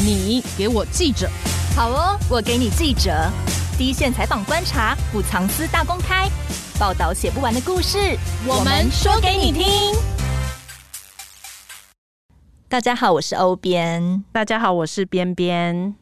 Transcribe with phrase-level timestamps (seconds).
[0.00, 1.28] 你给我记者，
[1.74, 3.28] 好哦，我给你记者，
[3.76, 6.30] 第一线采访观察，不藏私大公开，
[6.78, 8.16] 报道写不完的故事，
[8.46, 9.66] 我们说给你听。
[12.68, 14.22] 大家好，我是欧编。
[14.30, 15.96] 大家好，我是边边。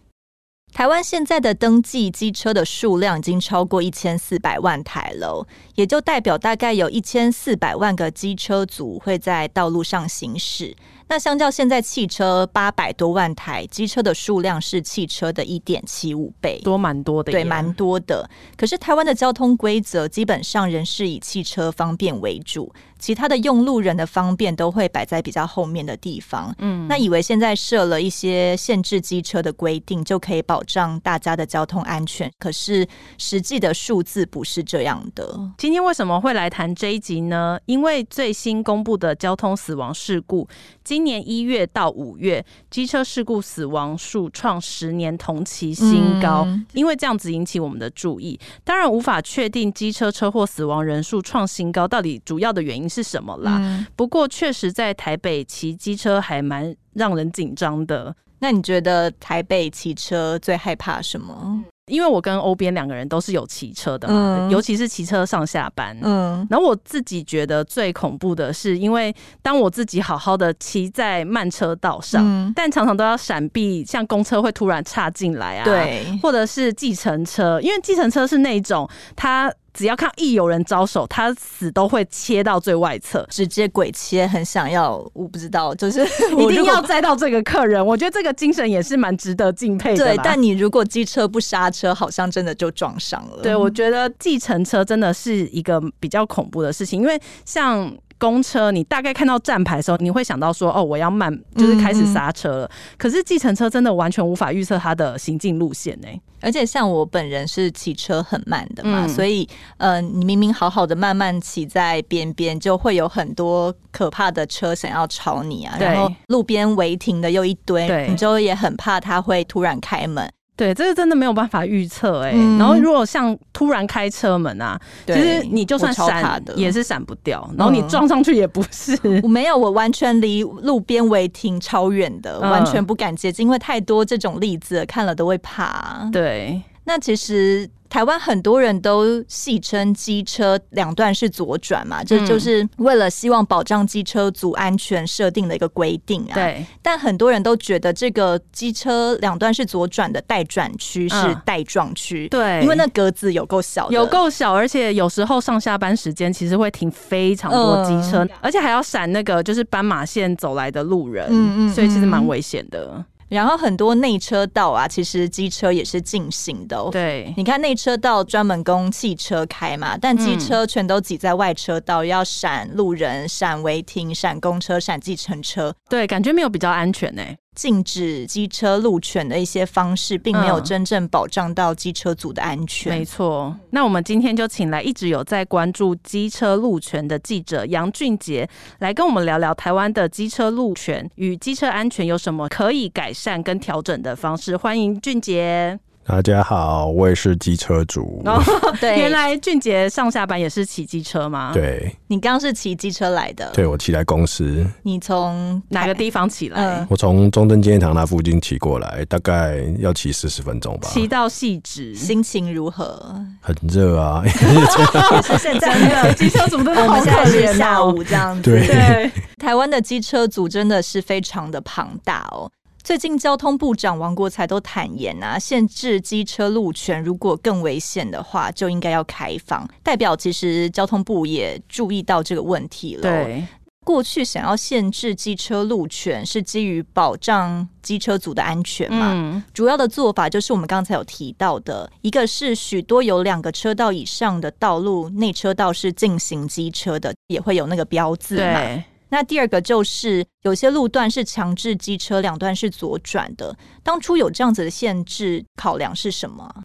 [0.74, 10.76] 台湾现在的登记机车的数量已经超过一千四百万台了，也就代表大概有一千四百万个机车族会在道路上行驶。
[11.08, 18.28] 那相较现在汽车八百多万台，机车的数量是汽车的一点七五倍，多蛮多的，对，蛮多的。
[18.56, 22.72] 可是台湾的交通规则基本上仍是以汽车方便为主，
[23.06, 26.52] 其他的用路人的方便都会摆在比较后面的地方。
[26.58, 32.28] 嗯，那以为现在设了一些限制机车的规定，就可以保障大家的交通安全。
[32.36, 32.84] 可是
[33.16, 35.38] 实际的数字不是这样的。
[35.56, 37.56] 今天为什么会来谈这一集呢？
[37.66, 40.48] 因为最新公布的交通死亡事故。
[40.82, 48.36] 今年一月到五月，机车事故死亡数创十年同期新高，嗯，因为这样子引起我们的注意。
[48.64, 53.58] 当然无法确定机车车祸死亡人数创新高到底主要的原因是什么啦。
[53.60, 58.14] 嗯，不过确实在台北骑机车还蛮让人紧张的。
[58.38, 61.64] 那你觉得台北骑车最害怕什么？
[61.86, 65.96] 因为我跟欧边两个人都是有骑车的嘛，嗯、尤其是骑车上下班。
[66.02, 79.50] 嗯，然后我自己觉得最恐怖的是，因为当我自己好好的骑在慢车道上，嗯、但常常都要闪避，像公车会突然插进来啊，对，或者是计程车，因为计程车是那种它。
[79.76, 86.00] 只要看一有人招手，他死都会切到最外侧，直接鬼切，很想要，我不知道，就是
[86.38, 87.84] 一定要载到这个客人。
[87.84, 90.04] 我觉得这个精神也是蛮值得敬佩的。
[90.04, 93.42] 对，但你如果机车不刹车，好像真的就撞上了。
[93.42, 97.94] 对，我觉得计程车真的是一个比较恐怖的事情，因为像。
[98.18, 102.66] 公车，你大概看到站牌的时候，你会想到说：“哦，我要慢，就是开始刹车了。
[102.66, 106.08] 嗯”可是计程车真的完全无法预测它的行进路线呢。
[106.40, 115.76] 而且像我本人是骑车很慢的嘛，嗯、所以呃，你明明好好的慢慢骑在边边，就会有很多可怕的车想要超你啊。
[115.80, 120.30] 然后路边违停的又一堆，你就也很怕他会突然开门。
[120.56, 122.32] 对，这个真的没有办法预测哎。
[122.58, 128.98] 然后如果像突然开车门啊，其实你就算闪也是闪不掉，然后你撞上去也不是。
[129.22, 136.08] 我没有，我完全离路边违停超远的，完全不敢接近，因为太多这种例子看了都会怕。
[136.10, 137.68] 对，那其实。
[137.88, 146.34] 台湾很多人都戏称机车两段是左转嘛，这、嗯、就是为了希望保障机车族安全设定的一个规定啊。
[146.34, 163.04] 对，但很多人都觉得这个机车两段是左转的待转区是待撞区，对，因为那格子有够小，有够小，而且有时候上下班时间其实会停非常多机车，嗯、而且还要闪那个就是斑马线走来的路人，嗯嗯嗯，所以其实蛮危险的。
[163.28, 166.88] 然后很多内车道啊，其实机车也是禁行的哦。
[166.92, 175.74] 对，你看内车道专门供汽车开嘛，但机车全都挤在外车道，要闪路人、闪违停、闪公车、闪计程车。
[175.88, 177.22] 对，感觉没有比较安全呢。
[177.56, 182.92] 禁止机车路权的一些方式，并没有真正保障到机车族的安全。
[182.92, 188.48] 嗯、没错，那我们今天就请来一直有在关注机车路权的记者杨俊杰，
[188.80, 194.54] 来跟我们聊聊台湾的机车路权与机车安全有什么可以改善跟调整的方式。
[194.56, 195.80] 欢迎俊杰。
[196.08, 198.22] 大家好，我也是机车族。
[198.24, 198.40] 哦，
[198.80, 201.50] 对，原来俊杰上下班也是骑机车吗？
[201.52, 203.50] 对，你刚刚是骑机车来的？
[203.52, 204.64] 对，我骑来公司。
[204.84, 206.62] 你从哪个地方骑来？
[206.62, 210.88] 嗯、我从中正纪念堂那附近骑过来，大概要骑四十分钟吧。
[210.92, 213.20] 骑到细致，心情如何？
[213.40, 214.30] 很热啊，也
[215.22, 217.54] 是现在的 机车族都好可怜哦。
[217.54, 222.48] 下午这样子，对，对台湾的机车族真的是非常的庞大哦。
[222.86, 229.68] 最近交通部长王国才都坦言啊，限制机车路权如果更危险的话，就应该要开放。
[229.82, 233.02] 代表其实交通部也注意到这个问题了。
[233.02, 233.44] 对，
[233.84, 239.10] 过去想要限制机车路权是基于保障机车族的安全嘛？
[239.12, 248.84] 嗯，主要的做法就是我们刚才有提到的，一个是许多有两个车道以上的道路内车道是进行机车的，也会有那个标志嘛。
[249.08, 249.16] 对。
[249.16, 253.56] 那第二个就是有些路段是强制机车两段是左转的。
[253.82, 256.62] 当初有这样子的限制，考量是什么？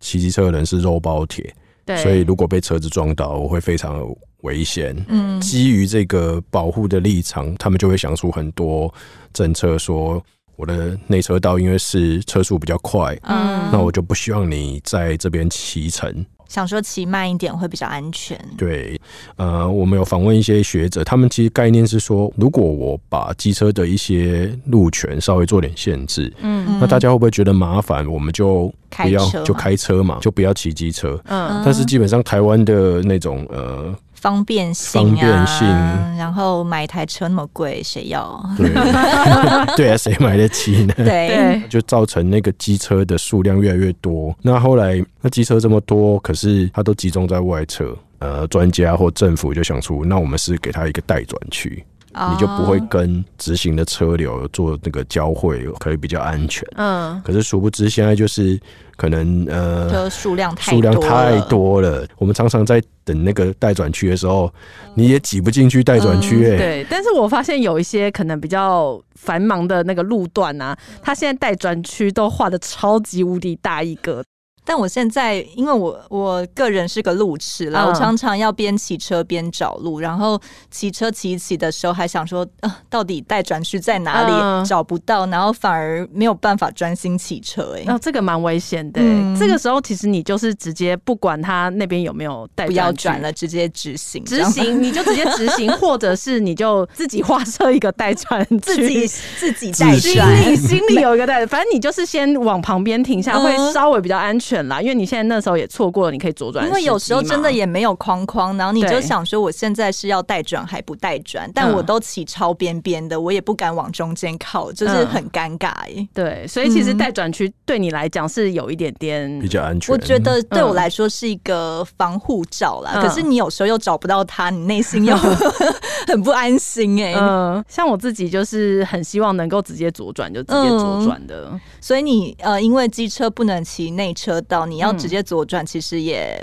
[0.00, 1.54] 骑机车的人是肉包铁，
[1.86, 4.06] 对，所以如果被车子撞到，我会非常
[4.42, 4.94] 危险。
[5.08, 8.92] 嗯，基于这个保护的立场，他们就会想出很多
[9.32, 10.22] 政策，说
[10.56, 16.26] 我的内车道因为是车速比较快，嗯，那我就不希望你在这边骑乘。
[16.48, 18.38] 想说骑慢一点会比较安全。
[18.56, 19.00] 对，
[19.36, 28.06] 呃，我们有访问一些学者，他们其实概念是说，如果我把机车的一些路权稍微做点限制，嗯，那大家会不会觉得麻烦？
[28.06, 31.20] 我们就不要就开车嘛，就不要骑机车。
[31.26, 33.94] 嗯，但是基本上台湾的那种呃。
[34.24, 35.68] 方便性、啊，方便性，
[36.16, 38.42] 然后买一台车那么贵，谁要？
[38.56, 38.72] 对，
[39.76, 40.94] 对啊，谁买得起呢？
[40.96, 44.34] 对，就造成那个机车的数量越来越多。
[44.40, 47.94] 那后来，那机车这么多，可是它都集中在外侧。
[48.20, 51.84] 呃，专家或政府就想出，那我们是给它一个待转区。
[52.30, 56.66] 你就不会跟直行的车流做那个交汇，可以比较安全。
[56.76, 58.58] 嗯，可是殊不知现在就是
[58.96, 62.06] 可能呃，数量太数量太多了。
[62.18, 64.52] 我们常常在等那个待转区的时候，
[64.94, 66.44] 你也挤不进去待转区。
[66.50, 66.86] 哎，对。
[66.88, 74.22] 但是我发现有一些可能比较繁忙的那个路段啊，它现在待转区都画的超级无敌大一个。
[74.64, 80.40] 但我现在，因为我我个人是个路痴啦，嗯、我常常要边骑车边找路，然后
[80.70, 84.32] 骑车骑一骑的时候还想说，呃，到底待转区在哪里？
[84.32, 89.00] 嗯、找不到，然后反而没有办法专心骑车，哎，哦，这个蛮危险的。
[89.02, 99.06] 嗯、这个时候其实你就是直接不管他那边有没有待转，不要转了，直接直行，直行你就直接直行， 或者是你就自己画设一个待转区，自己
[99.38, 104.53] 自己带转，心里心里 有一个待，反正你就是先往旁边停下，嗯、会稍微比较安全。
[104.68, 106.66] 啦，因为你现在那时候也错过了，你可以左转。
[106.66, 111.50] 因为有时候真的也没有框框，然后你就想说，我现在是要带转还不带转？
[111.54, 116.08] 但我都骑超边边的，我也不敢往中间靠，就是很尴尬哎。
[116.12, 119.92] 对，所以其实带转区对你来讲是有一点点比较安全。
[119.92, 123.00] 我觉得对我来说是一个防护罩啦。
[123.02, 125.16] 可是你有时候又找不到它，你内心又
[126.06, 127.14] 很不安心哎。
[127.14, 131.58] 嗯，像我自己就是很希望能够直接左转就直接左转的。
[131.80, 136.34] 所以你呃，因为机车不能骑内车道，你要直接左转，其实也、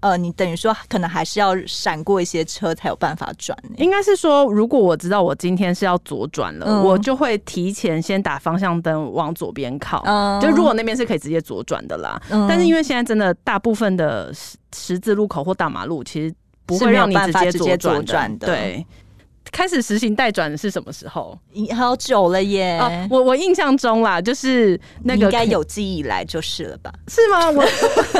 [0.00, 3.56] 嗯、呃，你等于说可能还是要闪过一些车才有办法转。
[3.76, 10.02] 应该是说，如果我知道我今天是要左转了，嗯、我就会提前先打方向灯往左边靠。
[10.06, 14.32] 嗯、就如果那边是可以直接左转的啦，嗯、但是因为现在真的大部分的
[14.74, 16.34] 十字路口或大马路，其实
[16.66, 18.46] 不会让你直接左转的。
[18.46, 18.86] 对。
[19.52, 21.38] 开始实行代转是什么时候？
[21.76, 22.78] 好久了耶！
[22.78, 26.92] 啊、我我印象中啦，就是那个应该有记忆以来就是了吧？
[27.08, 27.50] 是吗？
[27.50, 27.64] 我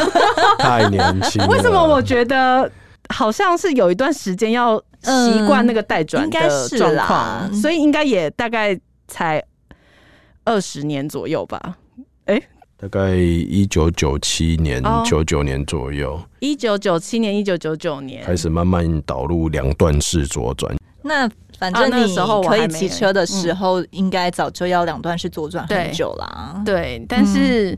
[0.59, 1.47] 太年轻。
[1.47, 2.71] 为什么我觉得
[3.09, 8.79] 好像是有一段时间要习惯那个代转的状况，嗯、所以应该也大概
[9.09, 9.43] 才
[10.45, 11.77] 二十年左右吧？
[12.27, 12.43] 哎、欸，
[12.77, 16.21] 大概一九九七年、九九年左右。
[16.41, 20.75] 一九九七年、一九九九年开始慢慢导入两段式左转。
[21.03, 22.15] 那反正你
[22.47, 26.63] 可以骑车的时候，应该早就要两段式左转很久啦。
[26.65, 27.73] 对，但是、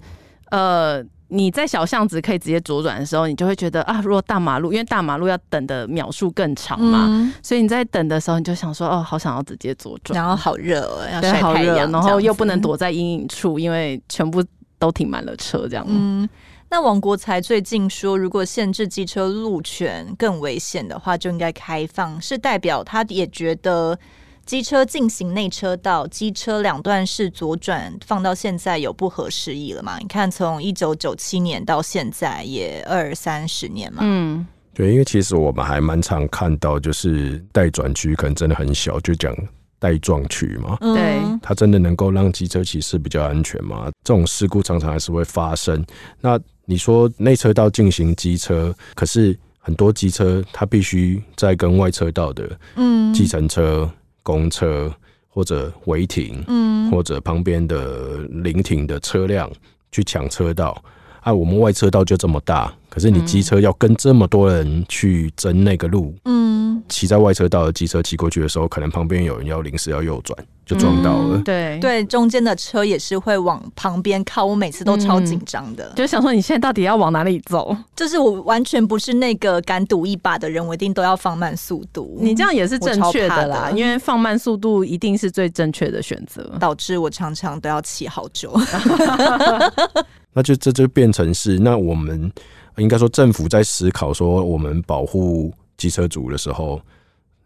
[0.51, 10.17] 嗯、呃，你在小巷子可以直接左转的时候，你就会觉得啊，如果大马路，因为大马路要等的秒数更长嘛，嗯、所以你在等的时候，你就想说，哦，好想要直接左转。
[10.17, 14.45] 然后好热哦，要晒太阳，然后又不能躲在阴影处，因为全部
[14.79, 15.85] 都停满了车，这样。
[15.89, 16.29] 嗯。
[16.73, 23.99] 那王国才最近说，如果限制机车路权更危险的话，就应该开放，是代表他也觉得
[24.47, 29.99] 机车进行内车道、机车两段式左转放到现在有不合时宜了嘛？
[29.99, 33.99] 你看，从一九九七年到现在也二三十年嘛。
[34.01, 39.37] 嗯，对，因为其实我们还蛮常看到，就是待转区可能真的很小，就讲。
[39.79, 43.91] 待撞区嘛，对，它真的能够让机车骑士比较安全吗？
[44.05, 45.85] 这种事故常常还是会发生。
[46.21, 46.39] 那
[46.73, 53.87] 你说内车道进行机车，可是很多机车它必须在跟外车道的，嗯，计程车、
[54.23, 54.91] 公车
[55.29, 59.53] 或者违停，嗯，或者旁边的临停的车辆
[59.91, 60.83] 去抢车道。
[61.21, 66.42] 啊，我们外车道就这么大，可是你机车要跟这么多人去争那个路，嗯，
[66.89, 71.37] 骑在外车道的机车骑过去的时候，可能旁边有人要临时要右转，就撞到了。
[71.39, 77.77] 嗯、对对，中间的车也是会往旁边靠，我每次都超紧张的，嗯，就想说你现在到底要往哪里走？
[77.95, 82.19] 就是我完全不是那个敢赌一把的人，我一定都要放慢速度。
[82.21, 88.53] 你这样也是正确的啦，的因为放慢速度一定是最正确的选择，导致我常常都要骑好久。
[90.35, 92.33] 那就这就变成是，那我们
[92.79, 96.81] 应该说政府在思考说，我们保护机车族的时候，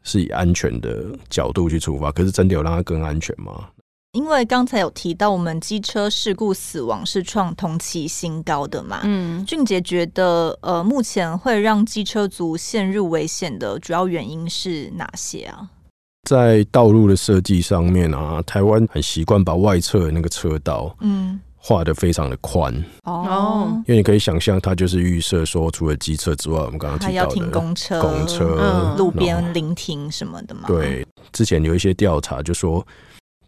[0.02, 2.12] 是以安全的角度去出发。
[2.12, 3.68] 可是真的有让它更安全吗？
[4.12, 9.00] 因为刚才有提到，我们机车事故死亡是创同期新高的嘛。
[9.04, 15.68] 嗯，俊杰觉得，呃，目前会让机车族陷入危险的主要原因是哪些啊？
[16.28, 21.38] 在道路的设计上面啊，台湾很习惯把外侧的那个车道，嗯。
[21.66, 30.68] 画的非常的宽哦，因为你可以想象，它就是预设说，除了机车之外，我们刚刚提到的要停公车、公车、嗯、路边临停什么的嘛。
[30.68, 32.86] 对，之前有一些调查就说，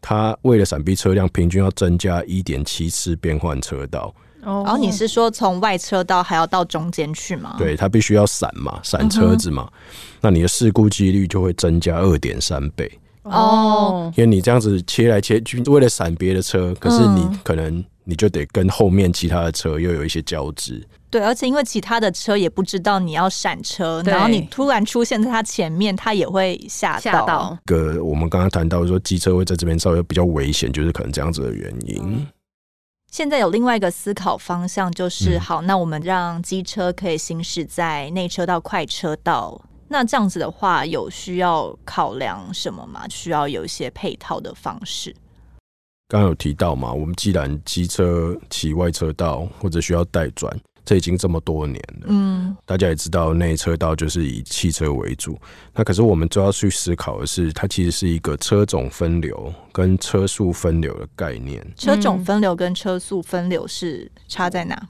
[0.00, 4.12] 它为了闪避车辆，平均要增加一点七次变换车道。
[4.42, 7.54] 哦，然后你是说从外车道还要到中间去吗？
[7.56, 9.78] 对，它必须要闪嘛，闪车子嘛，嗯、
[10.22, 12.90] 那你的事故几率就会增加二点三倍。
[13.30, 20.86] 哦，因为你这样子切来切去，为了闪别的车，可是你可能你就得跟后面其他的车又有一些交织。
[21.10, 27.26] 对，而且因为其他的车也不知道你要闪车，然后你突然出现在他前面，他也会吓到。
[27.26, 32.02] 到个我们刚刚谈到说机车会在这边稍微比较危险，就是可能这样子的原因。
[32.02, 32.26] 嗯
[33.10, 39.58] 现在有另外一个思考方向，就是好，那我们让机车可以行驶在内车道、快车道。
[39.88, 43.06] 那这样子的话，有需要考量什么吗？
[43.08, 45.14] 需要有一些配套的方式。
[46.08, 50.56] 刚刚有提到嘛，我们既然机车骑外车道或者需要带转。
[50.84, 55.38] 这已经这么多年了，嗯，大家也知道内车道就是以汽车为主，
[55.74, 61.62] 那可是我们主要去思考的是，它其实是一个车种分流跟车速分流的概念。
[61.76, 64.88] 车种分流跟车速分流是差在哪？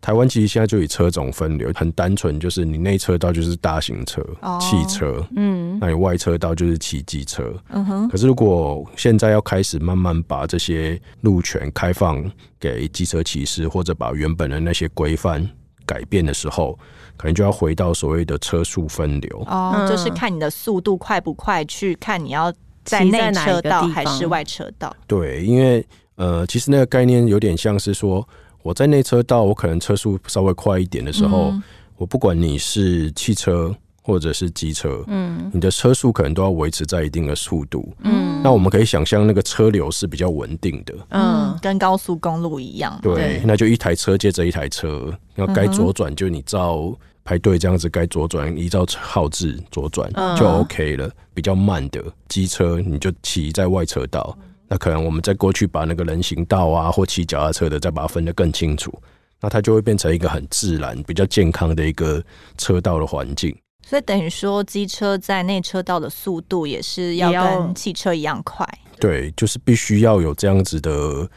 [0.00, 8.08] 台湾其实现在就以车种分流，很单纯，就是你内车道就是大型车、哦、汽车，嗯，那你外车道就是骑机车，嗯哼。
[8.08, 12.24] 可是如果现在要开始慢慢把这些路权开放
[12.60, 15.44] 给机车骑士，或者把原本的那些规范
[15.84, 16.78] 改变的时候，
[17.16, 22.52] 可能就要回到所谓的车速分流，哦，就是看你的速度快不快，去看你要
[22.84, 24.94] 在内车道还是外车道。
[25.08, 25.84] 对，因为
[26.14, 28.24] 呃，其实那个概念有点像是说。
[28.66, 31.62] 我在内车道，我可能车速稍微快一点的时候，嗯、
[31.96, 46.92] 我不管你是汽车或者是机车，嗯，你的车速可能都要维持在一定的速度，嗯，那我们可以想象那个车流是比较稳定的，嗯，跟高速公路一样，对，对，那就一台车接着一台车，要该左转就你照
[47.22, 51.08] 排队这样子该左转，依照号志左转就 OK 了。
[51.34, 54.36] 比较慢的机车，你就骑在外车道。
[54.68, 58.92] 那可能我们在过去把那个人行道啊，或骑脚踏车的，再把它分得更清楚，
[59.40, 62.22] 那它就会变成一个很自然、比较健康的一个
[62.58, 63.56] 车道的环境。
[63.86, 68.66] 所以等于说，机车在内车道的速度也是要跟汽车一样快。
[68.98, 71.28] 对，就是必须要有这样子的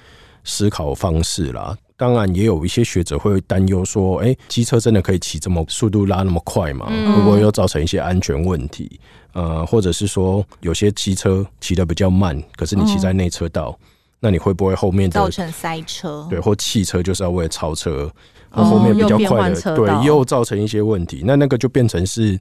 [0.43, 1.77] 思考方式啦。
[1.99, 6.87] 当然，也有一些学者会担忧说：“哎、欸，机车真的可以骑这么速度拉那么快吗？
[6.89, 8.97] 嗯、会不会又造成一些安全问题？
[9.33, 13.85] 呃，或者是说，有些机车骑得比较慢，可是你骑在内车道，嗯、
[14.21, 16.25] 那你会不会后面造成塞车？
[16.29, 18.09] 对，或汽车就是要为了超车，
[18.49, 21.21] 或后面比较快的，对，又造成一些问题。
[21.25, 22.39] 那那个就变成是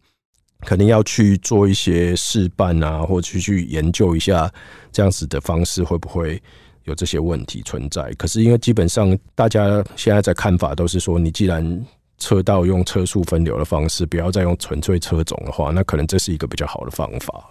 [0.61, 4.49] 可能要去做一些试办啊，或去去研究一下
[4.93, 6.41] 这样子的方式会不会？”
[6.89, 11.85] 有这些问题存在，可是因为基本上大家现在在看法都是说，你既然
[12.19, 17.45] 车道用车速分流的方式，不要再用纯粹车种的话，那可能这是一个比较好的方法。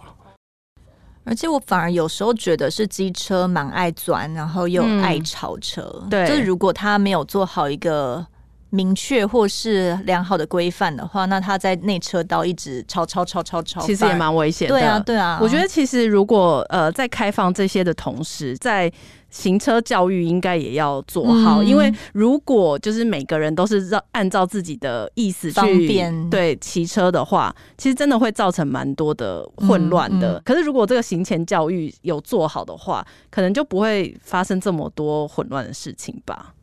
[1.24, 5.82] 而且我反而有时候觉得是机车蛮爱钻，然后又爱超车。
[6.02, 8.26] 嗯、对，就是如果他没有做好一个。
[8.70, 14.74] 明确或是良好的规范的话，那他在内车道一直超超超超超，其实也蛮危险的。
[14.74, 15.38] 对啊，对啊。
[15.40, 18.92] 我觉得其实如果呃在开放这些的同时，在
[19.30, 30.38] 行车教育应该也要做好，嗯、因为如果就是每个人都是让按照自己的意思去方便对骑车的话，其实真的会造成蛮多的混乱的。
[30.38, 36.54] 嗯嗯、可是如果这个行前教育有做好的话，可能就不会发生这么多混乱的事情吧。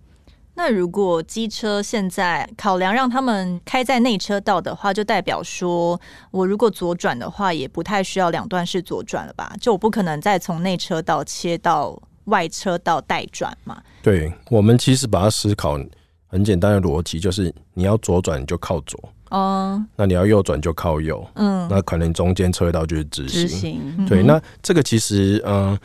[0.58, 6.00] 那如果机车现在考量让他们开在内车道的话，就代表说
[6.32, 9.54] 我如果左转的话，也不太需要两段式左转了吧？
[9.60, 13.82] 就我不可能再从内车道切到外车道待转嘛？
[14.04, 15.80] 对，我们其实把它思考
[16.28, 23.48] 很简单的逻辑，就是你要左转你就靠左，哦，那你要右转就靠右，嗯，那可能中间车道就是直行。
[23.48, 25.78] 直行，对，那这个其实，嗯，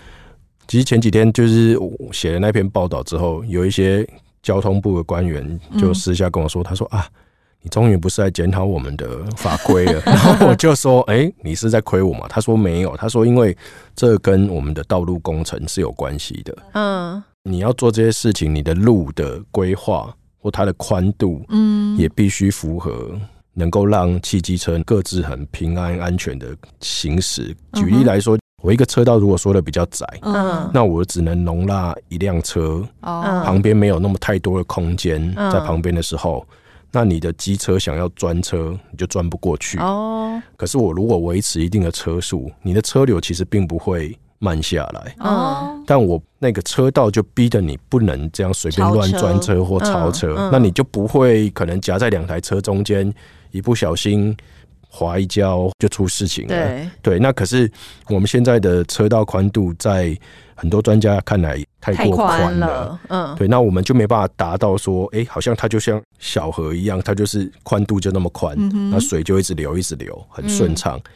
[0.66, 1.78] 其实前几天就是
[2.12, 4.09] 写了那篇报道之后，有一些。
[4.42, 7.06] 交通部的官员就私下跟我说：“他说啊，
[7.62, 10.00] 你终于不是在检讨我们的法规了。
[10.07, 13.57] ”然后我就说：“哎，你是在亏我吗？”他说：“没有。”他说：“因为
[13.95, 16.57] 这跟我们的道路工程是有关系的。
[16.73, 23.11] 嗯，你要做这些事情，你的路的规划或它的宽度，嗯，也必须符合
[23.52, 26.49] 能够让汽机车各自很平安安全的
[26.81, 27.55] 行驶。
[27.75, 36.57] 举例来说。”我一个车道如果说的比较窄，嗯，那我只能容纳一辆车，哦，旁边没有那么太多的空间在旁边的时候，嗯，
[36.92, 39.78] 那你的机车想要钻车，你就钻不过去。
[39.78, 40.42] 哦。
[40.56, 45.14] 可是我如果维持一定的车速，你的车流其实并不会慢下来。
[45.18, 50.49] 哦，但我那个车道就逼得你不能这样随便乱钻车或超车，嗯。
[50.49, 53.12] 嗯、那你就不会可能夹在两台车中间，
[53.50, 54.35] 一不小心
[54.90, 56.50] 滑一跤就出事情了。
[56.50, 57.70] 对，对，那可是
[58.09, 60.14] 我们现在的车道宽度在。
[60.56, 68.54] 很多专家看来太过宽了，了，嗯，对，那我们就没办法达到说，哎、欸，好像它就像小河一样，它就是宽度就那么宽，
[68.90, 70.99] 那、嗯、水就一直流，一直流，很顺畅。
[70.99, 71.11] 嗯、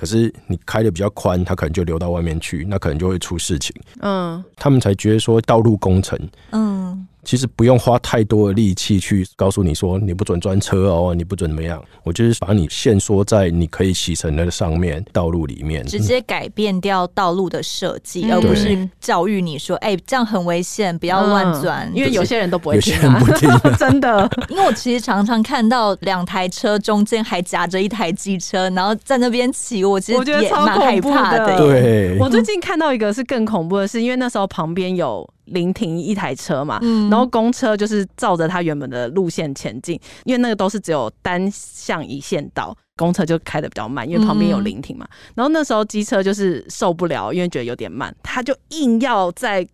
[0.00, 3.76] 可是你开的比较宽，它可能就流到外面去，那可能就会出事情。
[4.00, 6.18] 嗯，他们才觉得说道路工程，
[6.52, 7.06] 嗯。
[7.22, 11.80] 其实不用花太多的力气去告诉你说，你不准钻车哦，你不准怎么样。
[12.02, 21.92] 我就是把你限缩在你可以骑乘的上面道路里面，直接改变掉道路的设计，嗯、而不是教育你说，哎、欸，这样很危险，不要乱转、嗯。
[21.94, 24.30] 因为有些人都不会听、啊，有些人不听、啊， 真的。
[24.48, 31.56] 因为我其实常常看到两台车中间还夹着一台机车，然后在那边骑，我其实也蛮害怕的。
[31.56, 35.28] 对，我最近看到一个是更恐怖的是，因为那时候旁边有。
[35.50, 45.04] 临停一台车嘛，嗯、然后公车就是照着它原本的路线前进，因为那个都是只有单向一线道，公车就开的比较慢，因为旁边有临停嘛。
[45.10, 49.66] 嗯、然后那时候机车就是受不了，因为觉得有点慢，他就硬要在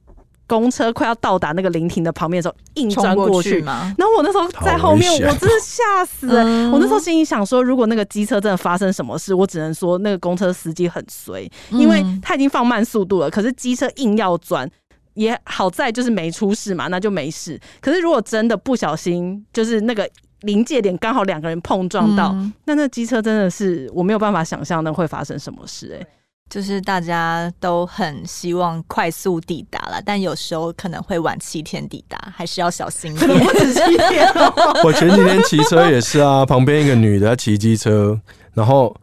[0.46, 3.94] 公车快要到达那个临停的旁边的时候硬钻过去嘛。
[3.98, 6.44] 然后我那时候在后面，我真的吓死了、欸。
[6.44, 14.70] 嗯、 我那时候心里想说，如果那个机车真的发生什么事，我只能说那个公车司机很衰，因为他已经放慢速度了，可是机车硬要钻。
[15.14, 17.58] 也好在就是没出事嘛，那就没事。
[17.80, 20.06] 可是如果真的不小心，就是那个
[20.42, 26.06] 临界点刚好两个人碰撞到，嗯、那那机车真的是我没有办法想象那会发生什么事、欸。
[26.46, 33.38] 哎，就是大家都很希望快速抵达了，但有时候可能会晚七天抵达，还是要小心一点。
[33.74, 38.18] 七天、喔，我前几天骑车也是啊，旁边一个女的骑机车，
[38.54, 38.94] 然后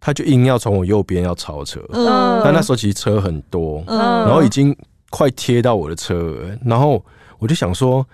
[0.00, 4.76] 她就硬要从我右边要超车，嗯，但那时候其实车很多，嗯，然后已经。
[5.10, 7.02] 快贴到我的车，然后
[7.38, 8.06] 我就想说，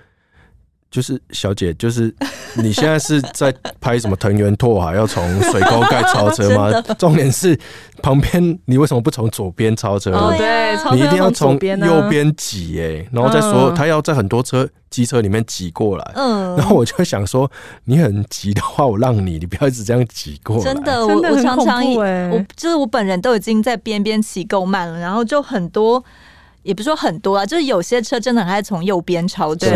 [0.94, 2.14] 就是小姐，就是
[2.54, 6.70] 你现在是在拍什么藤原拓海要从水沟盖超车吗？
[6.96, 7.58] 重点是
[8.00, 10.12] 旁边你为什么不从左边超车？
[10.12, 16.12] 哦，对，你一定要从右边挤哎，然后再说他要在很多车机车里面挤过来。
[16.14, 17.50] 嗯，然后我就想说，
[17.86, 20.62] 你很急的话，我让你，你不要一直这样挤过来。
[20.62, 26.04] 真的，我我常常我就是我本人都已经在边边骑够慢了，然后就很多。
[26.64, 29.70] 也不是说很多啊，就是有些车真的很爱从右边超车，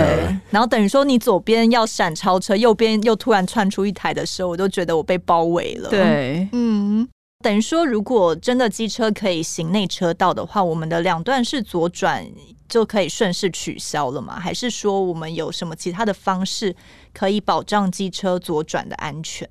[0.50, 5.90] 然后等于说你左边要闪超车，右边又突然窜出一台的时候，我都觉得我被包围了。
[5.90, 7.06] 对，嗯，
[7.44, 12.26] 等于说如果真的机车可以行内车道的话，我们的两段式左转
[12.68, 14.40] 就可以顺势取消了吗？
[14.40, 16.74] 还是说我们有什么其他的方式
[17.12, 19.48] 可以保障机车左转的安全？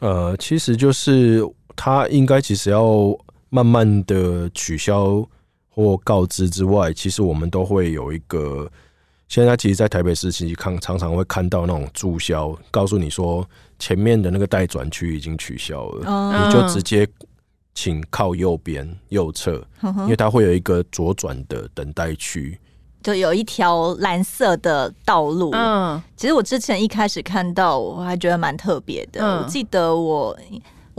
[0.00, 1.40] 呃，其实就是
[1.76, 3.16] 它应该其实要
[3.48, 5.24] 慢慢的取消。
[5.70, 8.70] 或告知之外，其实我们都会有一个。
[9.28, 17.06] 现在其实，在台北市其实看常常会看到那种注销，告诉你说前面的那个待转区已经取消了，嗯、你就直接
[17.74, 22.58] 请靠右边右侧，嗯、因为它会有一个左转的等待区，
[23.04, 25.52] 就有一条蓝色的道路。
[25.52, 29.20] 嗯，其实我之前一开始看到，我还觉得蛮特别的。
[29.22, 30.36] 嗯、我记得我。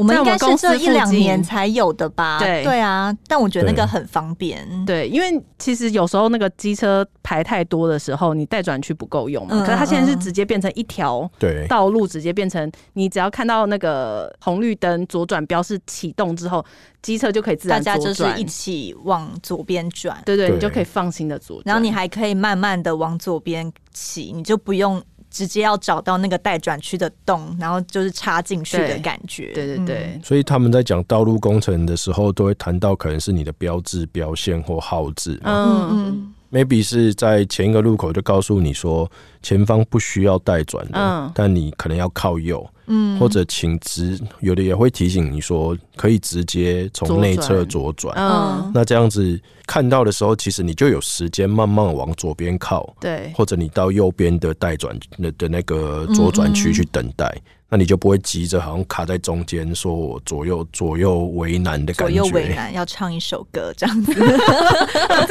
[0.02, 2.40] 我们应该是这一两年才有的吧？
[2.40, 4.68] 对对啊，但我觉得那个很方便。
[4.84, 9.52] 对，因为其实有时候那个机车排太多的时候，你待转区不够用嘛。
[9.54, 11.30] 嗯、可是它现在是直接变成一条
[11.70, 16.66] 道路，直接变成你只要看到那个红绿灯左转标示启动之后，
[17.04, 20.20] 机车就可以自然左转，大家就是一起往左边转。
[20.26, 21.62] 对，对对，你就可以放心的左。
[21.64, 25.00] 然后你还可以慢慢的往左边骑，你就不用。
[25.32, 29.52] 直接要找到那个待转区的洞，然后就是插进去的感觉。
[29.54, 30.22] 对对对。
[30.24, 35.40] 所以他们在讲道路工程的时候，都会谈到可能是你的标志、标线或号志。
[35.44, 36.34] 嗯嗯。
[36.52, 39.10] Maybe 是在前一个路口就告诉你说
[39.42, 57.26] 前方不需要待转的，嗯、但你可能要靠右，嗯，或者请直，有的也会提醒你说可以直接从内侧左转，嗯，那这样子看到的时候，其实你就有时间慢慢往左边靠，对，或者你到右边的待转的的那个左转区去等待。
[57.28, 62.20] 嗯嗯那你就不会急着好像卡在中间，说我左右左右为难的感觉。
[62.20, 64.12] 左右为难，要唱一首歌这样子。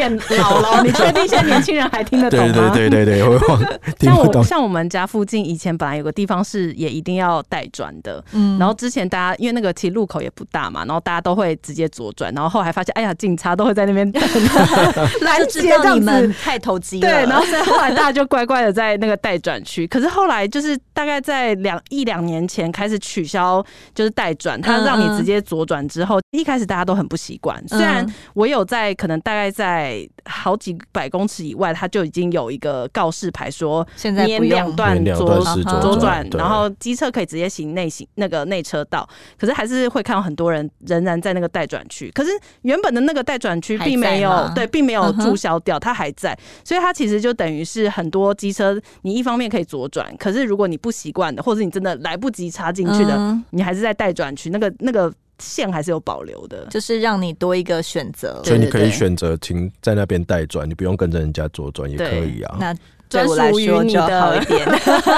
[0.00, 2.70] 这首歌有点老了，你确定现在年轻人还听得懂吗？
[2.74, 3.20] 对对对。
[4.00, 14.10] 像我像我们家附近以前本来有个地方是也一定要待转的，嗯，然后之前大家因为那个其实路口也不大嘛，然后大家都会直接左转，然后后来发现哎呀警察都会在那边
[15.20, 17.08] 拦截，让你们太投机了。
[17.08, 19.86] 对，然后所以后来大家就乖乖的在那个待转区。
[19.86, 21.80] 可是后来就是大概在两。
[21.90, 27.60] 一两年前开始取消就是待转，他让你直接左转之后，一开始大家都很不习惯。
[27.66, 29.89] 虽然我有在可能大概在
[30.24, 35.40] 好几百公尺以外，它就已经有一个告示牌说，现在不两段左
[35.80, 42.10] 左转，然后机车可以直接行内行那个内车道，可是还是会看到很多人仍然在那个待转区。
[42.14, 42.30] 可是
[42.62, 58.40] 原本的那个待转区并没有对，并没有注销掉，它还在，所以它其实就等于是很多机车，你一方面可以左转，可是如果你不习惯的，或者你真的来不及插进去的，嗯、你还是在待转区，那个那个线还是有保留的，就是让你多一个选择。
[58.44, 62.56] 所以你可以选择停在那边待转，你不用跟着人家左转也可以啊。
[62.60, 62.74] 那
[63.08, 64.68] 对我来说就好一点，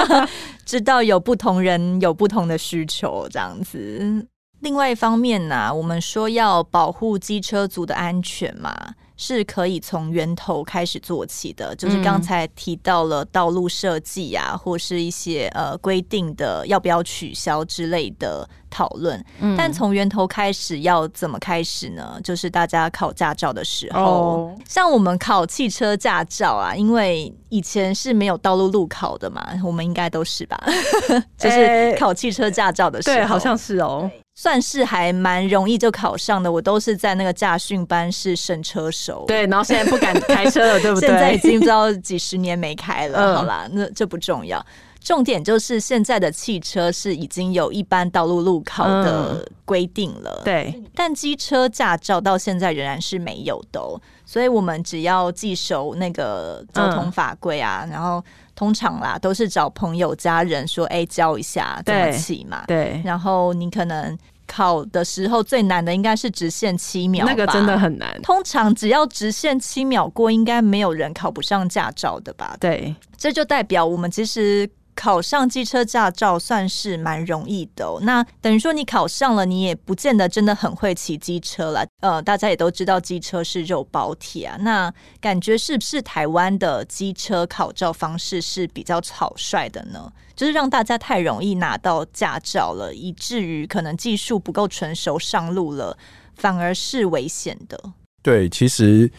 [0.65, 4.25] 知道有不同人有不同的需求，这样子。
[4.61, 8.73] 另外一方面呢、啊，我们说要保护机车族的安全嘛。
[9.15, 19.23] 是可以从源头开始做起的，就是刚才提到了道路设计啊，或是一些呃规定的要不要取消之类的讨论。
[19.39, 22.19] 嗯，但从源头开始要怎么开始呢？
[22.23, 30.61] 就是大家考驾照的时候，哦，像我们考汽车驾照啊，因为以前是没有道路路考的嘛，我们应该都是吧？
[31.37, 34.09] 就是考汽车驾照的时候，对，好像是哦。
[34.35, 39.25] 算是还蛮容易就考上的，我都是在那个驾训班是神车手。
[39.27, 41.07] 对，然后现在不敢开车了，对不对？
[41.07, 43.19] 现在已经不知道几十年没开了。
[43.19, 44.65] 嗯、好啦，那这不重要，
[44.99, 50.41] 重点就是现在的汽车是已经有一般道路路考的规定了。
[50.41, 53.79] 嗯、对，但机车驾照到现在仍然是没有的，
[54.25, 58.23] 所以我们只要记熟那个交通法规啊，嗯、然后
[58.55, 62.63] 通常啦都是找朋友家人说，哎、欸，教一下怎么骑嘛。
[62.67, 64.17] 对，然后你可能。
[64.45, 68.21] 考的时候最难的应该是直线七秒，那个真的很难。
[68.21, 72.55] 通常只要直线七秒过，应该没有人考不上驾照的吧？
[72.59, 74.69] 对，这就代表我们其实。
[74.95, 81.85] 考上机车驾照算是蛮容易的哦，那等于说你考上了，你也不见得真的很会骑机车了。
[82.01, 90.11] 呃，大家也都知道机车是肉包铁啊，那感觉是不是台湾的机车考照方式是比较草率的呢？
[90.35, 95.97] 就是让大家太容易拿到驾照了，以至于可能技术不够成熟上路了，
[96.35, 97.93] 反而是危险的。
[98.21, 99.11] 对，其实。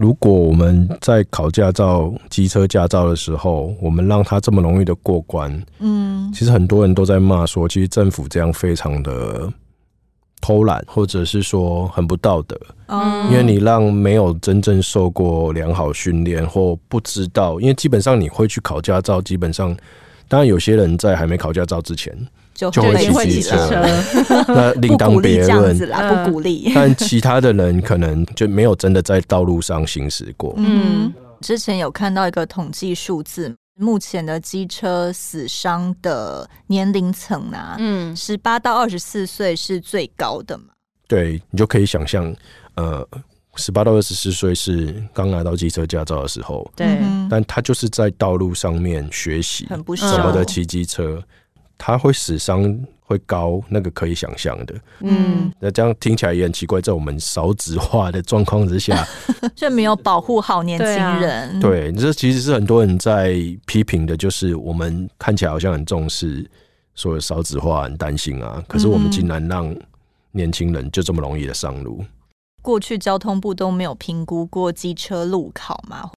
[0.00, 9.52] 如果我们在考驾照、机车驾照的时候，我们让他这么容易的过关，嗯，其实很多人都在骂说，其实政府这样非常的
[10.40, 19.76] 偷懒，或者是说很不道德，嗯，因为你让没有真正受过良好训练或不知道，因为基本上你会去考驾照，基本上，
[20.28, 22.16] 当然有些人在还没考驾照之前。
[22.68, 23.56] 就会骑机车，
[24.48, 26.72] 那另当别论啦，不鼓励。
[26.74, 30.52] 但其他的人可能就没有真的在道路上行驶过。
[30.56, 40.64] 嗯，之前有看到一个统计数字，目前的机车死伤的年龄层啊，嗯，十八到二十四岁是最高的嘛。
[41.06, 42.34] 对，你就可以想象，
[42.74, 43.06] 呃，
[43.56, 51.22] 十八到二十四岁是刚拿到机车驾照的时候，对，但他就是在道路上面学习，很不怎么的骑机车。
[51.82, 54.74] 他会死伤会高，那个可以想象的。
[55.00, 59.02] 嗯，那这样听起来也很奇怪，在我们少子化的状况之下，
[59.56, 61.58] 却没有保护好年轻人。
[61.58, 66.48] 对啊，对，这其实是很多人在批评的，就是我们看起来好像很重视，
[66.94, 68.62] 所有少子化，很担心啊。
[68.68, 69.74] 可是我们竟然让
[70.32, 72.04] 年轻人就这么容易的上路。
[72.60, 76.10] 过去交通部都没有评估过机车路考吗？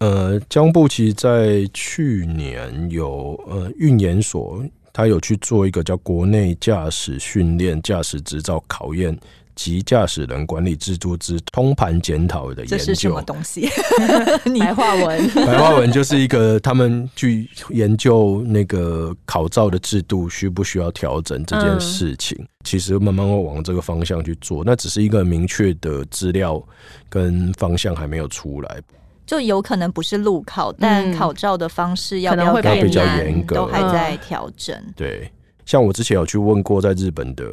[0.00, 4.60] 呃，交通部其实在去年有呃运研所。
[4.94, 9.18] 他有去做一个叫国内驾驶训练、驾驶执照考验
[9.56, 12.76] 及驾驶人管理制度之通盘检讨的研究。
[12.76, 13.68] 这是什么东西？
[14.60, 15.28] 白话文。
[15.34, 22.36] 白话文就是一个他们去研究那个考照的制度需不需要调整这件事情。
[22.40, 26.62] 嗯、其实慢慢会往这个方向去做，那只是一个明确的资料
[27.08, 28.80] 跟方向还没有出来。
[29.26, 34.76] 就有可能不是路考，但考照的方式要不要改，比较严格，都还在调整。
[34.94, 35.30] 对，
[35.64, 37.44] 像我之前有去问过在日本的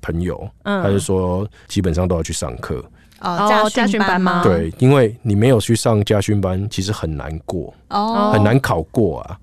[0.00, 2.84] 朋友，嗯、他就说基本上都要去上课。
[3.20, 4.44] 哦，家家训班吗？
[4.44, 9.36] 对，因为你没有去上家训班，其实很难过，哦，很难考过啊。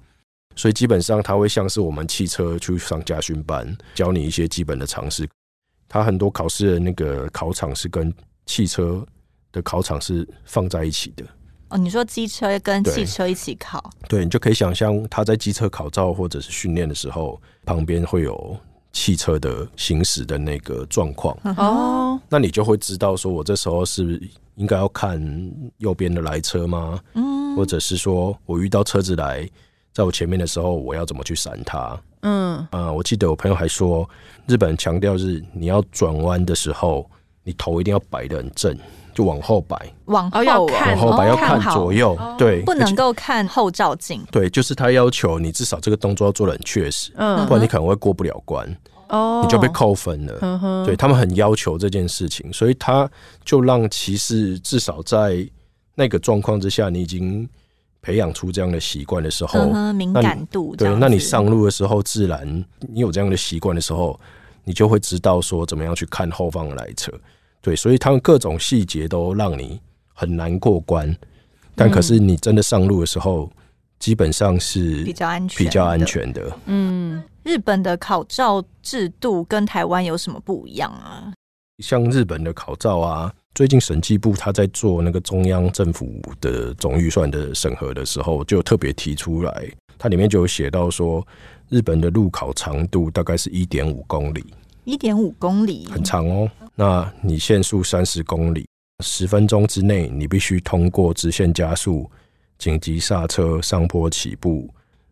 [0.56, 5.28] 所以基本上他会像是我们汽车去上家训班，教你一些基本的常识。
[5.90, 8.14] 他很多考试的那个考场是跟
[8.46, 9.06] 汽车
[9.52, 11.26] 的考场是放在一起的。
[11.70, 13.92] 哦，你说机车跟汽车一起考？
[14.08, 18.56] 对，你就可以想象他在机车考照或者是训练的时候，旁边会有
[18.94, 21.36] 汽车的行驶的那个状况。
[21.58, 24.22] 哦，那你就会知道说，我这时候是
[24.56, 25.20] 应该要看
[25.78, 27.00] 右边的来车吗？
[27.14, 29.50] 嗯，或者是说我遇到车子来，
[29.92, 32.00] 在我前面的时候，我要怎么去闪它？
[32.22, 34.08] 嗯，啊、呃，我记得我朋友还说，
[34.48, 37.10] 日本强调是你要转弯的时候，
[37.44, 38.78] 你头一定要摆得很正，
[39.16, 39.76] 就往后摆，
[40.06, 44.22] 往后要看，往后摆要看左右，哦、对，不能够看后照镜。
[44.30, 48.68] 对，就是他要求你至少这个动作要做得很确实，嗯，不然你可能会过不了关，
[49.10, 50.38] 哦，你就被扣分了。
[50.42, 53.10] 嗯，对他们很要求这件事情，所以他
[53.44, 55.44] 就让骑士至少在
[55.96, 57.50] 那个状况之下，你已经。
[58.02, 64.20] 培养出这样的习惯的时候，嗯、敏感度对，那你上路的时候，自然你有这样的习惯的时候，
[64.64, 67.12] 你就会知道说怎么样去看后方的来车。
[67.66, 69.82] 对，所以他们各种细节都让你
[70.14, 71.12] 很难过关。
[71.74, 73.52] 但可是你真的上路的时候，嗯、
[73.98, 76.58] 基本上是比较安全，比较安全的。
[76.68, 81.34] 嗯，日本的考照制度跟台湾有什么不一样啊？
[81.80, 83.34] 像日本的考照啊。
[83.56, 91.26] 最近审计部他在做那个中央政府的总预算的审核的时候，就特别提出来，它里面就有写到说，
[91.70, 94.46] 日本的路考长度大概是一点五公里，
[94.84, 96.52] 一点五公里很长哦。
[96.76, 98.68] 那你限速三十公里，
[99.04, 102.10] 十分钟之内你必须通过直线加速、
[102.58, 104.70] 紧急刹车、上坡起步、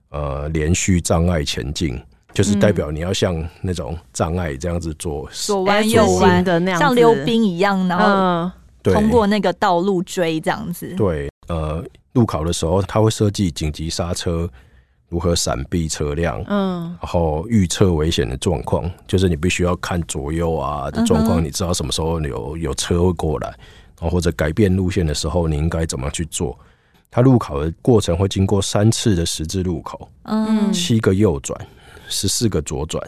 [0.09, 1.99] 呃连续障碍前进。
[2.33, 10.95] 就是代表你要像那种障碍这样子做左弯右弯的那样，像溜冰一样，然后通过那个道路追这样子。
[10.95, 14.49] 对，呃，路考的时候他会设计紧急刹车，
[15.13, 23.49] 如何闪避车辆，嗯，然后预测危险的状况，就是你必须要看左右啊的状况，你知道什么时候有有车会过来，
[24.01, 26.57] 然后或者改变路线的时候，你应该怎么去做。
[27.11, 31.55] 它路考的过程会经过三次的十字路口，嗯，七个右转。
[32.09, 33.01] 十四个左转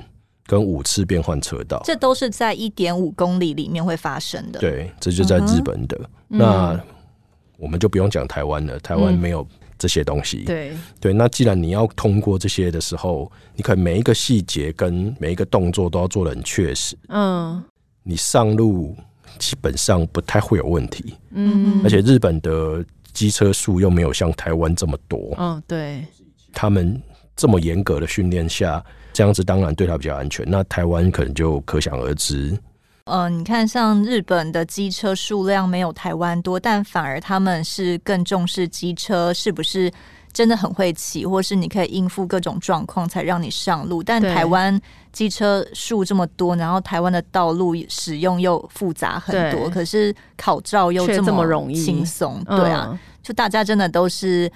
[0.45, 4.59] 跟五次变换车道，这都是在一点五公里里面会发生的。
[4.59, 5.99] 对，这就在日本的。
[6.29, 6.79] 嗯、那
[7.57, 9.45] 我们就不用讲台湾了，台湾没有
[9.77, 10.43] 这些东西。
[10.43, 16.97] 嗯、对对，那既然你要通过这些的时候，你可能每一个细节跟每一个动作都要做的很确实。
[17.09, 17.63] 嗯，
[18.03, 18.95] 你上路
[19.39, 21.15] 基本上不太会有问题。
[21.31, 22.83] 嗯，而且日本的
[23.13, 25.33] 机车数又没有像台湾这么多。
[25.37, 26.05] 嗯，对，
[26.53, 27.01] 他们。
[27.37, 30.45] 这么严格的训练下，这样子当然对他比较安全。
[30.47, 32.57] 那台湾可能就可想而知。
[33.05, 39.91] 嗯、呃，你看，像日本的机车数量没有台湾多，但反而他们是更重视机车是不是
[40.33, 44.01] 真的很会骑，或是你可以应付各种状况才让你上路。
[44.01, 54.51] 但台湾机车数这么多，然后台湾的道路使用又复杂很多，可是考照又这么容易轻松，对啊，嗯、就大家真的都是。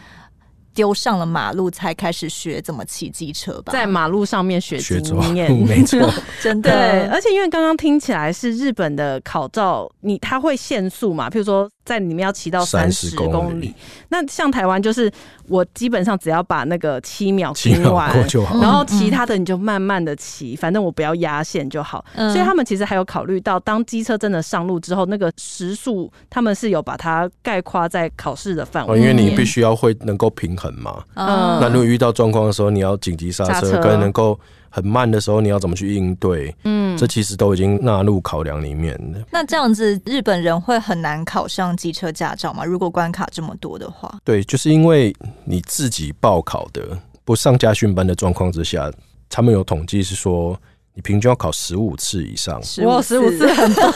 [0.74, 6.00] 丢上了马路才开始学怎么骑机车吧，在马路上面学经验，没错，
[6.42, 6.72] 真的。
[6.72, 11.30] 对，而且因为刚刚听起来是日本的考照，你它会限速嘛？
[11.30, 13.76] 譬如说在里面要骑到三十公里，公里。
[14.10, 15.12] 那像台湾就是
[15.48, 22.04] 我基本上只要把那个七秒听完就好，然后其他的你就慢慢的骑，反正我不要压线就好。
[22.14, 30.74] 嗯、所以他们其实还有考虑到，当机车真的上路之后，那个时速他们是有把它概括在考试的范围、哦，因为你必须要会能够平衡。
[30.80, 36.56] 嘛，嗯，那如果遇到状况的时候，你要紧急刹车，跟能够很慢的时候，你要怎么去应对？
[36.64, 39.20] 嗯，这其实都已经纳入考量里面了。
[39.32, 42.64] 那这样子，日本人会很难考上机车驾照吗？
[42.64, 44.20] 如果关卡这么多的话？
[44.24, 48.92] 对，就是因为你自己报考的，不上家训班的状况之下，
[49.30, 50.60] 他们有统计是说。
[50.94, 53.92] 你平均要考十五次以上，哇，十五次很多，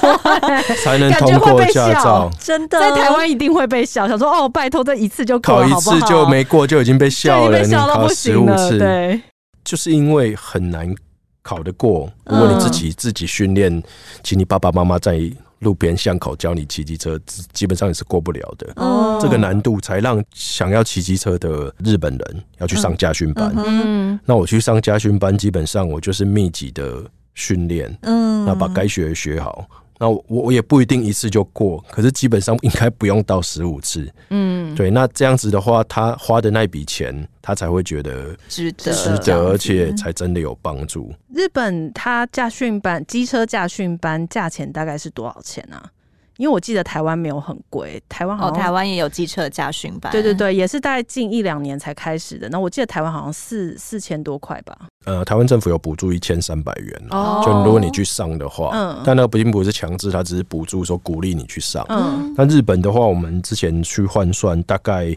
[0.83, 2.29] 才能通过驾照。
[2.39, 7.59] 真的，在台湾一定会被笑，想说哦，拜托，这一次就考一次就没过，就已经被笑了。
[7.61, 9.21] 你考十五次，对，
[9.65, 10.93] 就是因为很难
[11.41, 12.09] 考得过。
[12.25, 13.83] 如果你自己自己训练，
[14.23, 15.19] 请你爸爸妈妈在。
[15.63, 17.19] 路边巷口教你骑机车，
[17.51, 18.71] 基本上也是过不了的。
[18.75, 23.51] 哦，这个难度才让想要骑机车的日本人要去上家训班。
[23.55, 27.97] 嗯，那我去上家训班，基本上我就是密集的训练。
[28.01, 29.65] 嗯，那把该学的学好。
[29.99, 34.11] 那我我也不一定一次就过，可是基本上应该不用到十五次。
[34.29, 41.13] 嗯，对，那这样子的话，他花的那笔钱，他才会觉得值得，值得，而且才真的有帮助。
[41.33, 45.89] 日本他驾训班，机车驾训班价钱大概是多少钱啊？
[46.37, 52.49] 因为我记得台湾没有很贵，台湾好像、哦、台湾也有机车驾训班，对对对，也是大概近一两年才开始的。
[52.49, 54.87] 那我记得台湾好像四四千多块吧。
[55.05, 61.85] 呃，台湾政府有补助一千三百元，哦，就如果你去上的话，嗯，但那个并不是强制，它只是补助，说鼓励你去上。
[61.89, 65.15] 嗯，那日本的话，我们之前去换算，大概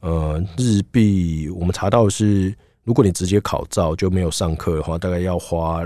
[0.00, 5.82] 呃日币，我们查到的是，如果你直接考照就没有上课的话，大概要花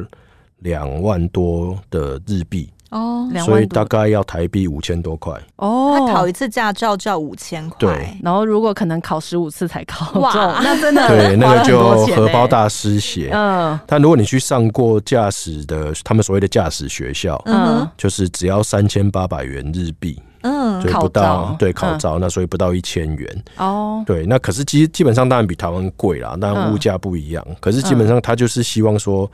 [0.59, 2.69] 两万多的日币。
[2.90, 5.94] 哦，所以大概要台币五千多块哦。
[5.98, 8.18] 他考一次驾照就要五千块，对。
[8.22, 13.31] 然后如果可能考十五次才考哇，那真的对那个就荷包大失血。
[13.33, 24.03] 嗯，但如果你去上过驾驶的，他们所谓的驾驶学校，嗯，就是只要三千八百元日币，嗯，所以不到对考照，那所以不到一千元哦。
[24.07, 27.46] 对，那可是基基本上当然比台湾贵啦，但物价不一样。
[27.61, 29.31] 可是基本上他就是希望说。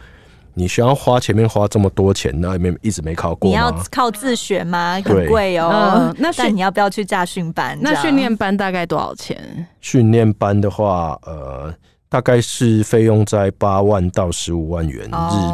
[0.56, 3.48] 你需要花前面花这么多钱，那没一直没考过？
[3.48, 5.00] 你要靠自学吗？
[5.04, 5.70] 很贵哦。
[5.96, 7.76] 嗯、那但你要不要去驾训班？
[7.80, 9.66] 那训练班大概多少钱？
[9.80, 11.74] 训练班的话，呃，
[12.08, 15.08] 大概是费用在八万到十五万元日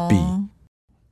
[0.09, 0.45] 币，哦，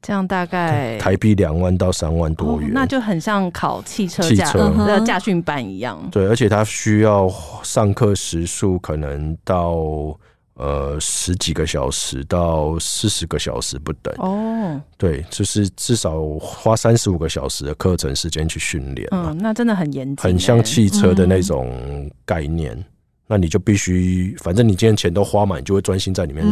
[0.03, 2.72] 这样大概台币两万到三万多元，哦。
[2.74, 5.98] 那就很像考汽车驾的驾训班一样。
[6.12, 7.27] 对，而且他需要
[7.62, 10.14] 上课时数可能到。
[10.59, 14.81] 呃，十几个小时到四十个小时不等哦。
[14.97, 19.07] 对，就是至少花三十五个小时的课程时间去训练。
[19.12, 22.75] 嗯，那真的很严谨，很像汽车的那种概念。
[22.75, 22.85] 嗯、
[23.29, 26.44] 那你就必须，反正你今天钱都花满，你就会专心在里面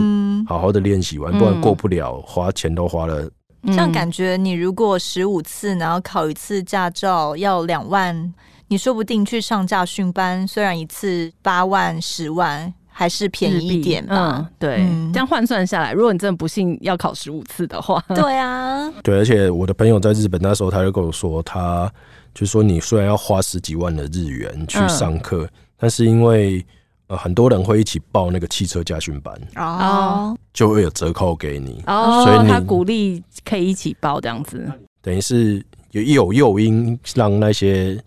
[0.46, 3.28] 好好的练习完，嗯、不然过不了，花钱都花了。
[3.64, 8.32] 这样感觉，你如果十五次，然后考一次驾照要两万，
[8.68, 12.72] 你说不定去上驾训班，虽然一次八万、十万。
[12.98, 21.92] 还是便宜一点吧，嗯、对，嗯、这样换算下来，如果你真的不幸要考十五次的话， 对啊，对，而且我的朋友在日本那时候，他就跟我说，他
[22.34, 26.64] 就说，你虽然要花十几万的日元去上课，嗯、但是因为
[27.08, 29.38] 呃很多人会一起报那个汽车驾训班。
[29.56, 34.66] 哦，就会有折扣给你哦，所以他鼓励可以一起报这样子，
[35.02, 38.02] 等于是有一有诱因让那些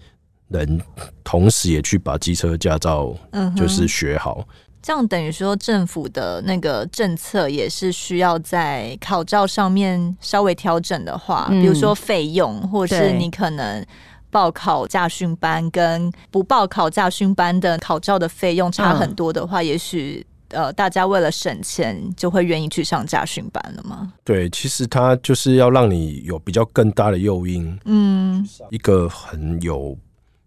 [0.47, 0.81] 人
[1.23, 3.13] 同时也去把机车驾照
[3.55, 4.39] 就是学好。
[4.39, 13.85] 嗯这样等于说，政府的那个政策也是需要在考照上面稍微调整的话，嗯、比如说费用，或是你可能
[14.31, 24.11] 报考驾训班跟不报考驾训班的考照的费用差很多的话，嗯、也许呃，大家为了省钱，就会愿意去上驾训班了吗？
[24.23, 29.95] 对，其实它就是要让你有比较更大的诱因，嗯，一个很有。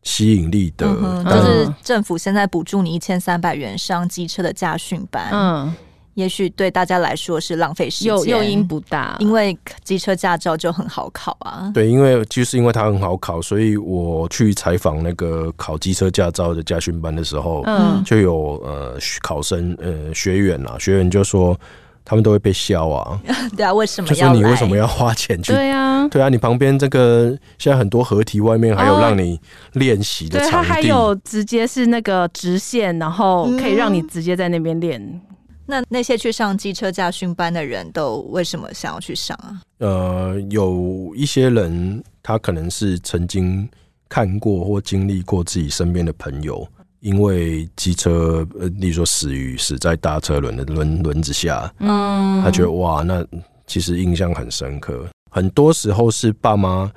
[0.02, 5.74] 吸引力的，嗯、就是政府现在补助你一千三百元上机车的驾训班，嗯，
[6.14, 11.70] 也许对大家来说是浪费时间，诱因不大，因为机车驾照就很好考啊。
[11.72, 21.58] 对，因为就是因为它很好考，所以我去采访那个考机车驾照的驾训班的时候，嗯，就有呃考生呃学员啊，学员就说。
[22.04, 23.20] 他们都会被笑啊！
[23.56, 24.14] 对啊，为什么要？
[24.14, 25.52] 就说你为什么要花钱去？
[25.52, 29.40] 对啊，对啊，你旁边这个现在很多合体外面还有让你
[29.74, 35.00] 练习的场地，哦、对，它还有直接是那个直线，然后可以让你直接在那边练。
[35.00, 35.20] 嗯、
[35.66, 39.60] 那那些去上机车驾训班的人都为什么想要去上啊？
[39.78, 43.68] 呃，有一些人他可能是曾经
[44.08, 46.66] 看过或经历过自己身边的朋友。
[47.02, 53.22] 因为机车，呃，例如说死于死在大车轮的轮轮子下，嗯，他觉得哇，那
[53.66, 55.04] 其实印象很深刻。
[55.30, 56.90] 很多时候是爸妈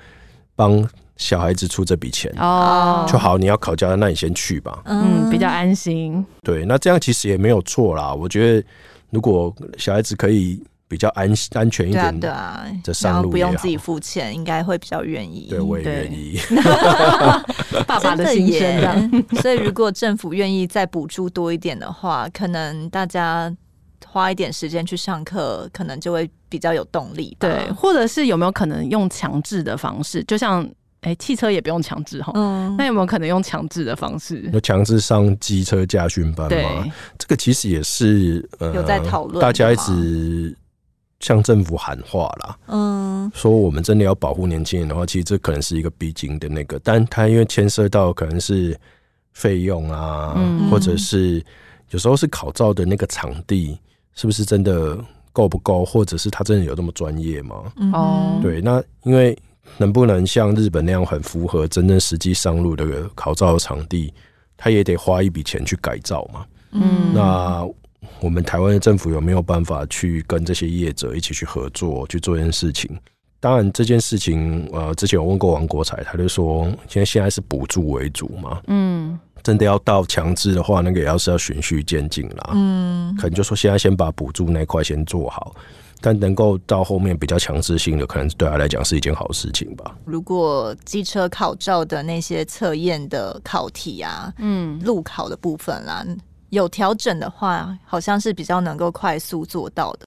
[0.56, 0.88] 帮
[1.18, 6.26] 小孩子出这笔钱哦，就好，你要考驾照，那你先去吧，嗯，比较安心。
[6.42, 8.14] 对，那这样其实也没有错啦。
[8.14, 8.68] 我觉得
[9.10, 10.64] 如果小孩子可以。
[10.88, 15.48] 比较安安全一点，对啊，这上路不用自己付钱，应该会比较愿意。
[15.50, 16.40] 对，我也愿意。
[17.88, 19.26] 爸爸的心声。
[19.42, 23.52] 所以，如果政府愿意再补助多一点的话，可能大家
[24.06, 27.36] 花一点时间去上课，可能就会比较有动力。
[27.40, 30.68] 对，或者是有没有可能用强制的方式，就像。
[31.02, 32.32] 哎，汽车也不用强制哈。
[32.34, 34.50] 嗯，那有没有可能用强制的方式？
[34.52, 36.50] 有强制上机车驾训班吗？
[36.50, 39.40] 对这个其实也是呃，有在讨论。
[39.40, 40.58] 大家一直
[41.20, 48.80] 向政府喊话啦，嗯，说我们真的要保护年轻人的话，其实这可能是一个必经的那个，但它因为牵涉到可能是
[49.34, 51.44] 费用啊，嗯、或者是
[51.92, 53.80] 有时候是考照的那个场地
[54.14, 54.98] 是不是真的
[55.32, 57.56] 够不够，或者是他真的有那么专业吗？
[57.94, 59.38] 哦、嗯，对，那因为。
[59.78, 64.14] 能不能像日本那样很符合真正实际上路的考照的场地，
[64.56, 66.46] 他也得花一笔钱去改造嘛。
[66.72, 67.68] 嗯，那
[68.20, 72.90] 我们台湾的政府有没有办法去跟这些业者一起去合作去做这件事情？
[73.40, 78.60] 当然，这件事情呃，之前我问过王国才，他就说，现在现在是补助为主嘛。
[78.68, 82.52] 嗯，真的要到强制的话，那个也要是要循序渐进啦。
[82.54, 85.56] 嗯，可能就说现在先把补助那块先做好。
[86.02, 89.96] 但能够到后面比较强制性的，可能对他来讲是一件好事情吧。
[90.06, 96.06] 如果机车考照的那些测验的考题啊，嗯，路考的部分啦，
[96.56, 100.00] 有调整的话，好像是比较能够快速做到的。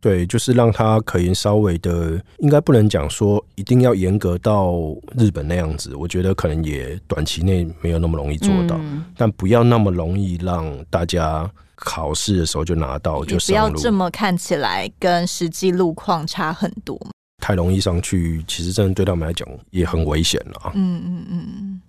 [0.00, 4.72] 对，就是让它可以稍微的，应该不能讲说一定要严格到
[5.18, 5.94] 日本那样子。
[5.94, 16.98] 我觉得可能也短期内没有那么容易做到，嗯、但不要那么容易让大家考试的时候就拿到，就不要这么看起来跟实际路况差很多。
[17.42, 20.72] 太容易上去，其实真的对他们来讲也很危险了。
[20.74, 21.80] 嗯嗯嗯。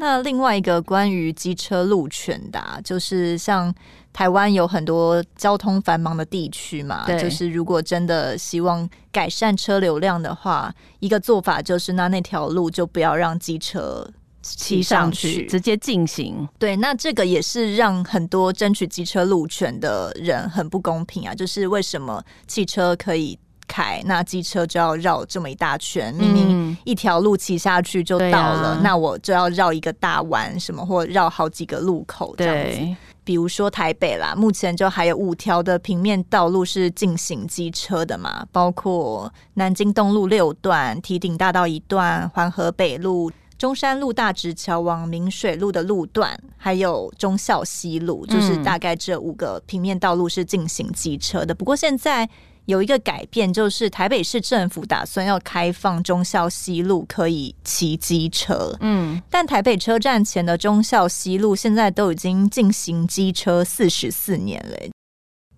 [0.00, 3.72] 那另外一个关于机车路权的、啊，就是像
[4.14, 16.48] 台湾有很多交通繁忙的地区嘛，对就是如果真的希望改善车流量的话，一个做法就是那那条路就不要让机车骑上去，上去直接进行。
[16.58, 23.38] 对，那这个也是让很多争取机车路权的人很不公平啊，就是为什么汽车可以？
[23.70, 32.96] 开，那机车就要绕这么一大圈，明明一条路骑下去就到了，嗯、那我就要绕一个大弯，什么或绕好几个路口这样子。
[33.22, 51.54] 比如说台北啦，目前就还有五条的平面道路是进行机车的嘛，包括南京东路六段、提顶大道一段、环河北路、中山路大直桥往明水路的路段，还有忠孝西路，就是大概这五个平面道路是进行机车的。
[51.54, 52.28] 不过现在。
[52.70, 64.76] 有一个改变，就是台北市政府打算要开放忠孝西路可以骑机车，嗯，但台北车站前的忠孝西路现在都已经进行机车四十四年了，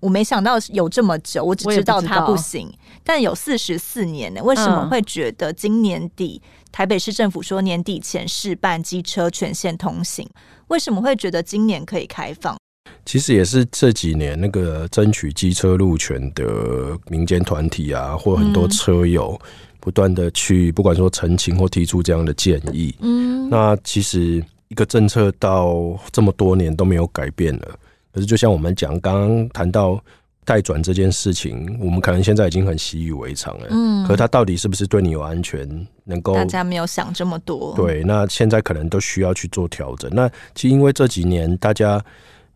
[0.00, 10.26] 我没想到有这么久，我只知道它不行，不但有四十四年呢，为什么会觉得今年底、嗯、台北市政府说年底前试办机车全线通行，
[10.68, 12.56] 为什么会觉得今年可以开放？
[13.04, 19.38] 其实也是这几年那个争取机车路权的民间团体啊，或很多车友
[19.80, 22.94] 不断的去，不管说澄清或提出这样的建议。
[23.00, 27.68] 嗯，那其实一个政策到这么多年都没有改变了。
[28.14, 30.00] 可是就像我们讲，刚刚谈到
[30.44, 33.66] 代转这件事情，我们可能现在已经很习以为常了。
[33.70, 35.68] 嗯，可是它到底是不是对你有安全？
[36.04, 37.74] 能够大家没有想这么多。
[37.74, 40.08] 对，那现在可能都需要去做调整。
[40.14, 42.00] 那其实因为这几年大家。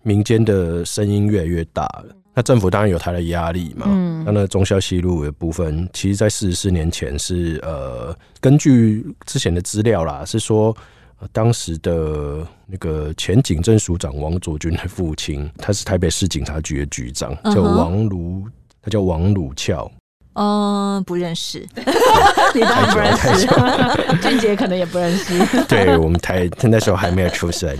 [0.06, 3.86] 民间的声音越来越大了，那政府当然有它的压力嘛。
[3.88, 10.74] 嗯，那那中消西路的部分，其实，在四十四年前是呃，根据之前的资料啦，是说、
[11.18, 18.44] 呃、当时的那个前警政署长王佐军的父亲，他是台北市警察局的局长，叫王鲁，
[18.80, 19.90] 他叫王鲁翘。
[20.36, 21.66] 嗯，不认识，
[22.54, 23.46] 你当然不认识，
[24.20, 25.34] 俊杰可能也不认识。
[25.66, 27.74] 对，我们台那时候还没有出生。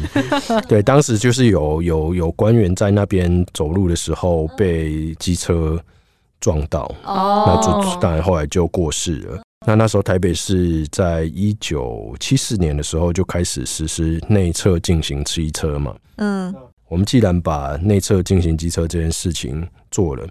[0.67, 5.79] 对，当时就是有有有官员在那边走路的时候被机车
[6.41, 9.43] 撞到，哦，那就当然后来就过世了。
[9.67, 15.95] 那那时候台北市在一九七四年的时候就开始实施内侧进行机车嘛。
[16.17, 16.55] 嗯，
[16.89, 20.27] 我们既然把内侧进行机车这件事情做了。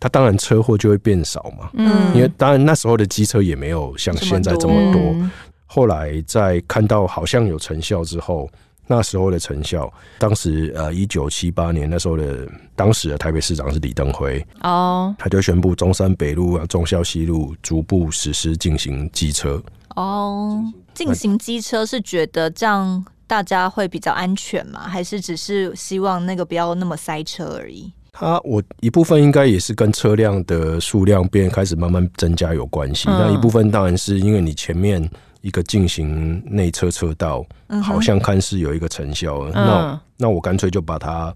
[0.00, 5.00] 它当然车祸就会变少嘛，嗯，因为当然那时候的机车也没有像现在这么多。
[5.00, 5.30] 嗯、
[5.66, 8.48] 后来在看到好像有成效之后，
[8.86, 19.62] 那时候的成效，当时呃一九七八年那时候的当时的台北市长是李登辉哦，他就宣布中山北路啊、忠孝西路逐步实施进行机车
[19.96, 20.62] 哦。
[20.94, 24.80] 进行机车是觉得这样大家会比较安全吗？
[24.88, 27.92] 还是只是希望那个不要那么塞车而已？
[28.18, 35.08] 它我一部分应该也是跟车辆的数量变开始慢慢增加有关系，那、嗯、一部分当然是因为你前面
[35.40, 37.46] 一个进行内侧车道，
[37.80, 41.32] 好像看似有一个成效，嗯、那那我干脆就把它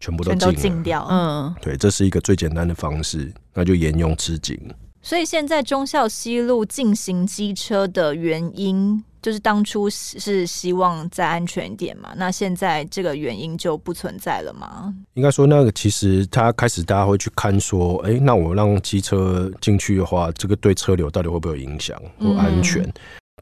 [0.00, 4.58] 全部都禁掉，嗯，对，这是一个最简单的方式，那就沿用至今。
[5.04, 9.04] 所以现在忠孝西路进行机车的原因。
[9.24, 14.94] 就是当初是希望再安全一点嘛，那现在这个原因就不存在了吗？
[15.14, 22.82] 应该说，那个其实他开始大家会去看说，哎、欸，那我让机车进去的话，这个对车流到底会不会有影响或安全？
[22.82, 22.92] 嗯、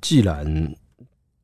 [0.01, 0.75] 既然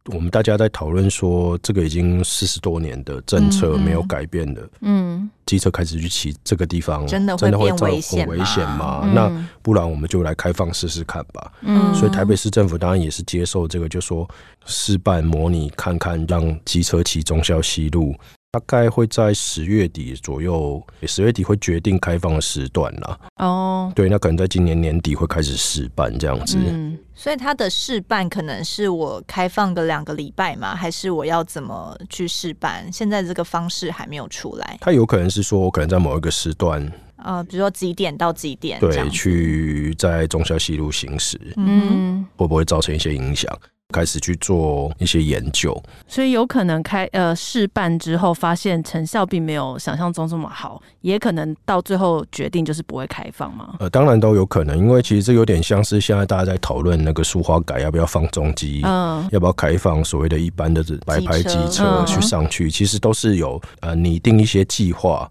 [0.09, 9.03] 我们大家在讨论说，这个已经四十多年的政策没有改变的，嗯，机车开始去骑这个地方，真的真的会危险危险吗？
[9.05, 11.53] 嗯、那不然我们就来开放试试看吧。
[11.63, 14.29] 嗯，所以台北市政府当然也是接受这个，就说
[14.65, 18.15] 试办模拟看看，让机车骑忠孝西路。
[18.51, 23.19] 大概会在十月底左右，十月底会决定开放的时段啦。
[23.37, 26.57] 哦，对，那可能在今年年底会开始试办这样子。
[26.59, 30.75] 嗯，所以它的试办可能是我开放个两个礼拜吗？
[30.75, 32.91] 还是我要怎么去试办？
[32.91, 34.79] 现在这个方式还没有出来。
[34.81, 43.55] 它有可能是说我可能在某一个时段，呃，比如说几点到几点，对，去在忠孝西路行驶，嗯，会不会造成一些影响？
[43.95, 45.75] 开始去做一些研究，
[46.07, 53.77] 所以有可能开呃试办之后，发现成效并没有想象中这么好，也可能到最后决定就是不会开放嘛。
[53.81, 65.27] 呃，当然都有可能，因为其实这有点像是现在大家在讨论那个苏花改要不要放重机，嗯，要不要开放所谓的一般的白牌机车去上去，其实都是有呃拟定一些计划。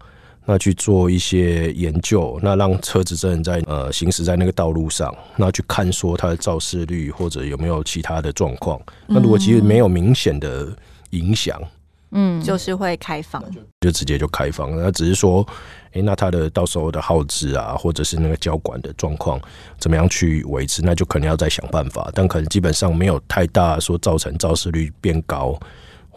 [0.50, 8.80] 那去做一些研究，那让车子真的在呃行驶在那个道路上，那去看说它的肇事率或者有没有其他的状况。
[9.06, 10.74] 那如果其实没有明显的
[11.10, 11.60] 影响，
[12.12, 13.44] 嗯，就是会开放，
[13.82, 14.74] 就直接就开放。
[14.74, 15.46] 那只是说，
[15.88, 19.38] 哎、欸，那它的到时候的耗资啊，或者是那个交管的状况
[19.76, 22.10] 怎么样去维持，那就可能要再想办法。
[22.14, 25.60] 但可能基本上没有太大说造成肇事率变高。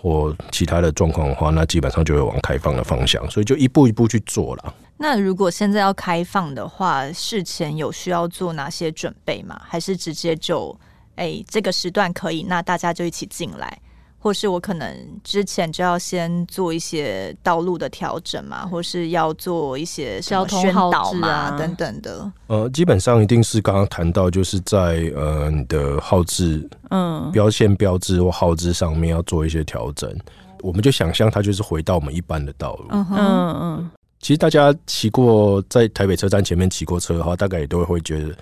[0.02, 4.74] 或其他的状况的话，那基本上就会往开放的方向，所以就一步一步去做了。
[4.98, 9.62] 那如果现在要开放的话，事前有需要做哪些准备吗？
[9.64, 10.76] 还是直接就
[11.16, 13.80] 哎、这个时段可以，那大家就一起进来？
[14.22, 22.32] 或是我可能之前就要先做一些道路的调整嘛，或是要做一些交通宣导嘛等等的。
[22.46, 30.16] 呃，基本上一定是刚刚谈到，就是在呃你的号志、嗯标线标志或号志上面要做一些调整。
[30.62, 32.86] 我们就想象它就是回到我们一般的道路。
[32.92, 33.92] 嗯嗯嗯。
[34.20, 38.36] 其实大家骑过在台北车站前面骑过车的话，大概也都会觉得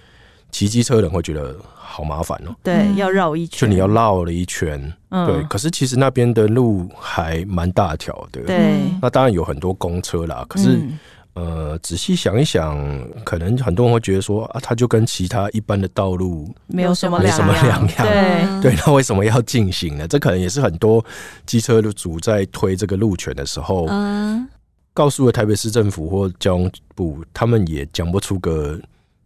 [0.52, 1.56] 骑机车的人会觉得。
[1.92, 5.44] 好麻烦哦、喔，对，要绕一圈，就你要绕了一圈，嗯、对。
[5.46, 8.80] 可是其实那边的路还蛮大条的，对。
[9.02, 11.00] 那当然有很多公车啦，可是、嗯、
[11.34, 12.78] 呃，仔细想一想，
[13.26, 18.76] 可能很多人会觉得说啊，它就跟其他一般的道路没有什么没什么两样，对对。
[18.86, 20.08] 那为什么要进行呢？
[20.08, 21.04] 这可能也是很多
[21.48, 24.48] 机车的主在推这个路权的时候，嗯，
[24.94, 28.80] 告诉了台北市政府或交通部，他们也讲不出个。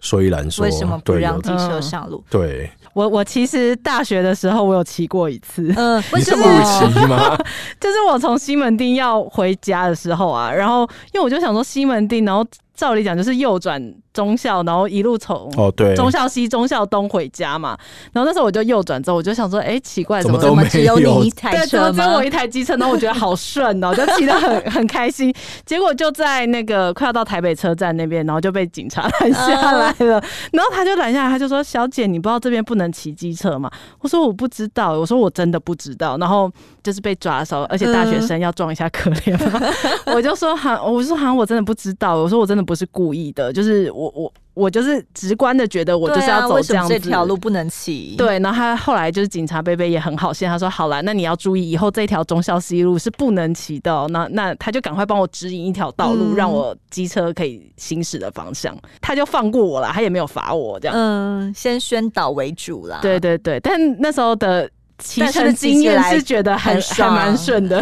[0.04, 2.24] 所以来说，为什么不让机车上路？
[2.30, 6.44] 对，我我其实大学的时候我有骑过一次，嗯，为什么？
[6.64, 7.36] 骑吗？
[7.80, 10.82] 就是我从西门町要回家的时候啊，然后
[11.14, 12.46] 因为我就想说西门町，然后。
[12.76, 17.78] 照理讲就是右转中校，然后一路从哦对中校西、中校东回家嘛。
[18.12, 21.92] 然后那时候我就右转之后，我就想说，哎、欸，奇怪，怎么怎么只有你一台车吗？
[21.92, 25.32] 对，只有我一台机车，然后我觉得好顺哦， 就骑得很很开心。
[25.68, 30.24] 结果就在那个快要到台北车站那边，然后就被警察拦下来了。
[30.52, 33.70] 然后他就拦下来，他就说：“小姐，你不知道这边不能骑机车吗？”
[34.02, 36.52] 我说：“我不知道。”我说：“我真的不知道。”然后
[36.82, 39.62] 就是被抓的时候，而且大学生要装一下可怜嘛。
[40.16, 48.16] 我就说：“好，我就说好像我真的不知道。”我说：“我真的。”不是故意的，就是我我我就是直观的觉得我就是要走这样子，这条路不能骑。
[48.18, 54.08] 对，然后他后来就是警察贝贝也很好心，他说好了，那你要注意，以后这条忠孝西路是不能骑的喔。
[54.10, 60.96] 那那他就赶快帮我指引一条道路，让我机车可以行驶的方向，他就放过我了，他也没有罚我这样。
[60.98, 63.00] 嗯，先宣导为主啦。
[63.02, 64.70] 对对对，但那时候的。
[64.98, 67.80] 骑乘经验是觉得很还蛮顺的。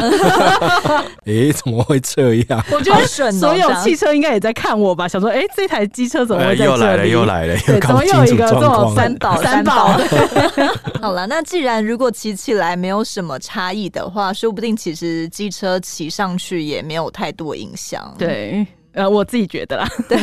[1.26, 2.64] 哎，怎么会这样？
[2.72, 6.70] 我觉得所有汽车应该也在看我吧，想说，哎，这台机车怎么会在这里？
[6.72, 10.00] 又来了，又来了，对，怎么又有一个这种三宝三宝？
[11.02, 18.14] 好了，那既然如果骑起来没有什么差异的话，说不定其实机车骑上去也没有太多影响。
[18.18, 18.66] 对。
[18.94, 20.20] 呃，我自己觉得啦， 对，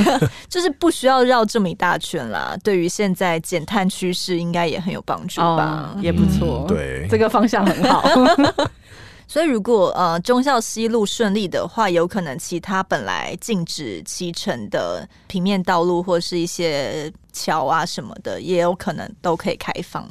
[0.49, 2.57] 就是不需要绕这么一大圈啦。
[2.63, 6.77] 对于现在减碳趋势，应该也很有帮助吧，哦、也不错、嗯。
[6.77, 8.05] 对，这个方向很好。
[9.27, 20.07] 所以，如果呃忠孝西路顺利的话，有可能其他本来禁止骑乘的平面道路或是一些桥啊什么的，也有可能都可以开放。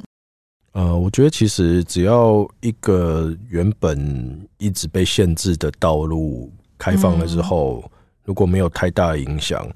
[0.72, 7.82] 呃，我觉得其实只要一个原本一直被限制的道路开放了之后。
[7.84, 7.90] 嗯
[8.28, 9.66] 如果没有太大的影响，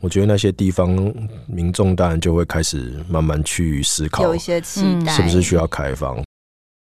[0.00, 0.90] 我觉得那些地方
[1.46, 6.16] 民众当然就会开始慢慢去思考，有一些期待，是不是需要开放？
[6.18, 6.24] 嗯、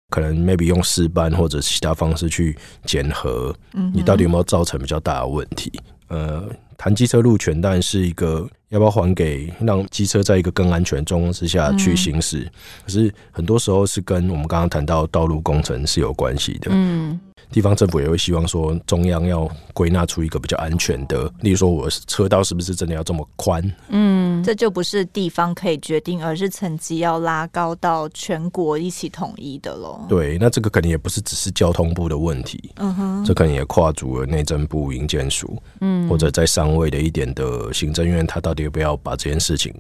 [0.10, 3.56] 可能 maybe 用试办或者其他方式去检核，
[3.94, 5.72] 你到底有没有造成比较大的问题？
[6.08, 12.52] 嗯、呃，谈机车路权当然是一个要不要还给让机车在一个更安全状况之下去行驶，嗯、
[12.86, 16.72] 可是很多时候是跟我们刚刚谈到道路工程是有关系的。
[16.72, 17.20] 嗯。
[17.50, 23.62] 地方政府也会希望说，中央要归纳出一个比较安全的，例如说，我车道是不是真的要这么宽？
[23.90, 30.06] 嗯，这就不是地方可以决定，而是层级要拉高到全国一起统一的喽。
[30.08, 39.74] 对，那这个肯定也不是只是交通部的问题，嗯哼，这可能也跨足了内政部、营建署，嗯，或者在上位的一点的行政院，他到底要不要把这件事情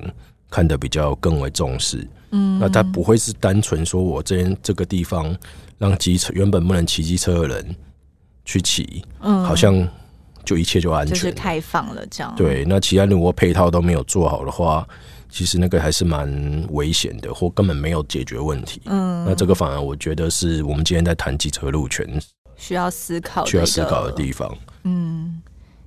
[0.49, 2.05] 看得比较更为重视？
[2.32, 5.34] 嗯，那他不会是单纯说我这边这个地方。
[5.82, 7.76] 让机车原本不能骑机车的人
[8.46, 9.76] 去骑，嗯，好像
[10.46, 12.32] 就一切就安全，就是开放了这样。
[12.38, 14.88] 对，那其他如果配套都没有做好的话，
[15.28, 16.30] 其实那个还是蛮
[16.70, 18.80] 危险的，或根本没有解决问题。
[18.86, 22.08] 嗯，那这个反而我觉得是我们今天在谈机车路权
[22.56, 24.56] 需要思考、需要思考的地方。
[24.84, 25.42] 嗯，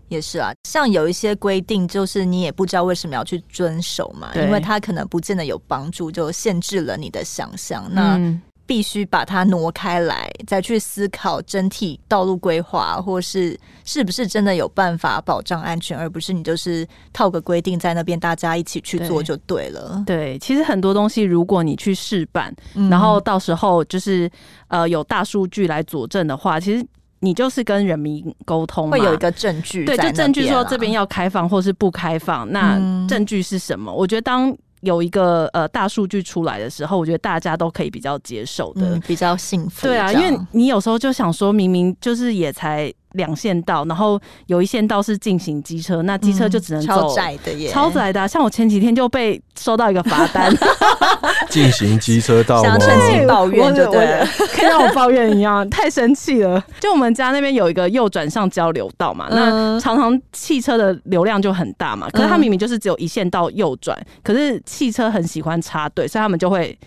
[0.09, 7.89] 也是啊，像有一些规定，就是你也不知道为什么要去遵守嘛，因为它可能不见得有帮助，就限制了你的想象。
[7.93, 20.03] 那、嗯必须把它挪开来，再去思考整体道路规划，或是是不是真的有办法保障安全，而不是你就是套个规定在那边，大家一起去做就对了。
[20.07, 24.31] 对，对，其实很多东西，如果你去试办，嗯、然后到时候就是
[24.69, 26.83] 呃有大数据来佐证的话，其实
[27.21, 29.85] 你就是跟人民沟通，会有一个证据。
[29.85, 33.93] 对，就证据说这边要开放或是不开放，那证据是什么？
[33.93, 34.57] 嗯、我觉得当。
[34.85, 39.87] 有一个呃大数据出来的时候，我觉得大家都可以比较接受的，嗯、比较幸福。
[39.87, 42.93] 对啊，因为你有时候就想说，明明就是也才。
[43.15, 48.29] 两线道，然后有一线道是进行机车，那机车就只能走、嗯、超窄的耶，超窄的、啊。
[48.29, 50.55] 像我前几天就被收到一个罚单，
[51.51, 56.63] 进行机车道，想趁机抱怨就对了，可以让我抱怨一样，太生气了。
[56.79, 66.79] 就我们家那边有一个右转上交流道嘛，嗯、那常常汽车的流量就很大嘛，可是它明明就是只有一线道右转，嗯、可是汽车很喜欢插队，所以他们就会。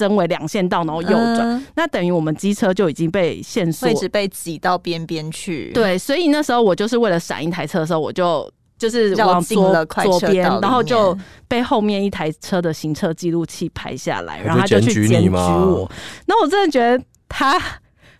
[0.00, 5.70] 增为两线道，然后右转，嗯、那等于我们机车就已经被限速，一直被挤到边边去。
[5.74, 15.90] 对，所以那时候我就是为了闪一台车的时候，我就就是往左左边，然后就被后面一台车的行车记录器拍下来，然后他就去检举我。
[16.26, 17.60] 那我真的觉得他。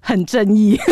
[0.03, 0.79] 很正义，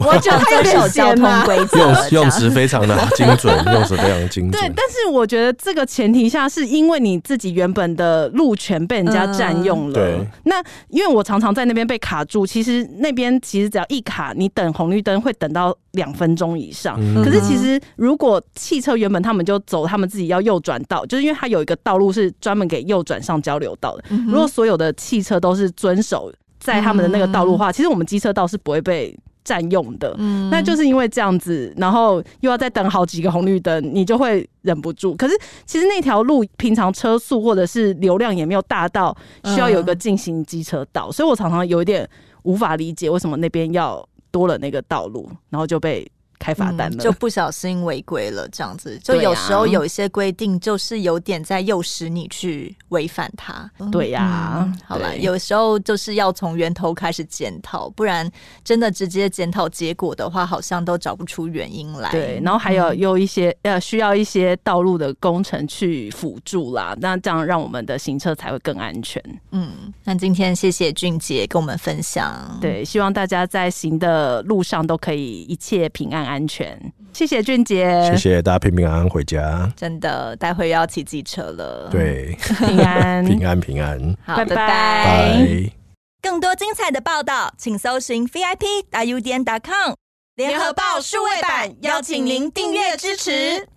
[0.00, 4.52] 我觉得他有点交通规则，用用词非常的精准，用词非常精准。
[4.52, 9.94] 对，但是我觉得这个前提下，是因为你自己原本的路权被人家占用了。
[9.94, 16.98] 对，那因为我常常在那边被卡住，其实那边其实只要一卡，你等红绿灯会等到两分钟以上。
[17.22, 24.04] 可是其实如果汽车原本他们就走他们自己要右转道，就是因为它有一个道路是专门给右转上交流道的。
[24.26, 26.32] 如果所有的汽车都是遵守。
[26.66, 30.12] 在他们的那个道路的话，其实我们机车道是不会被占用的。
[30.18, 35.14] 嗯，那就是因为这样子，然后又要再等好几个红绿灯，你就会忍不住。
[35.14, 42.08] 可是其实那条路平常车速或者是流量也没有大到需要有一个进行机车道，所以我常常有一点
[42.42, 46.10] 无法理解为什么那边要多了那个道路，然后就被。
[46.38, 53.70] 开罚单了，就不小心违规了，这样子就有时候有一些规定，就是有点在诱使你去违反它。
[53.90, 58.30] 对呀，嗯、好了，有时候就是要从源头开始检讨，不然
[58.62, 62.10] 真的直接检讨结果的话，好像都找不出原因来。
[62.10, 69.22] 对，然后还有有一些呃需要一些道路的工程去辅助啦，那这样让我们的行车才会更安全。
[69.52, 76.25] 嗯，那今天谢谢俊杰跟我们分享，对，希望大家在行的路上都可以一切平安。
[76.26, 76.78] 安全，
[77.12, 79.72] 谢谢俊杰，谢谢大家平平安安回家。
[79.76, 81.88] 真的，待会要骑机车了。
[81.90, 84.56] 对，平安 平安平安，好，拜拜。
[84.56, 85.72] 拜。
[86.20, 89.94] 更多精彩的报道，请搜寻 VIP 大 U 点 com
[90.34, 93.68] 联合报数位版，邀请您订阅支持。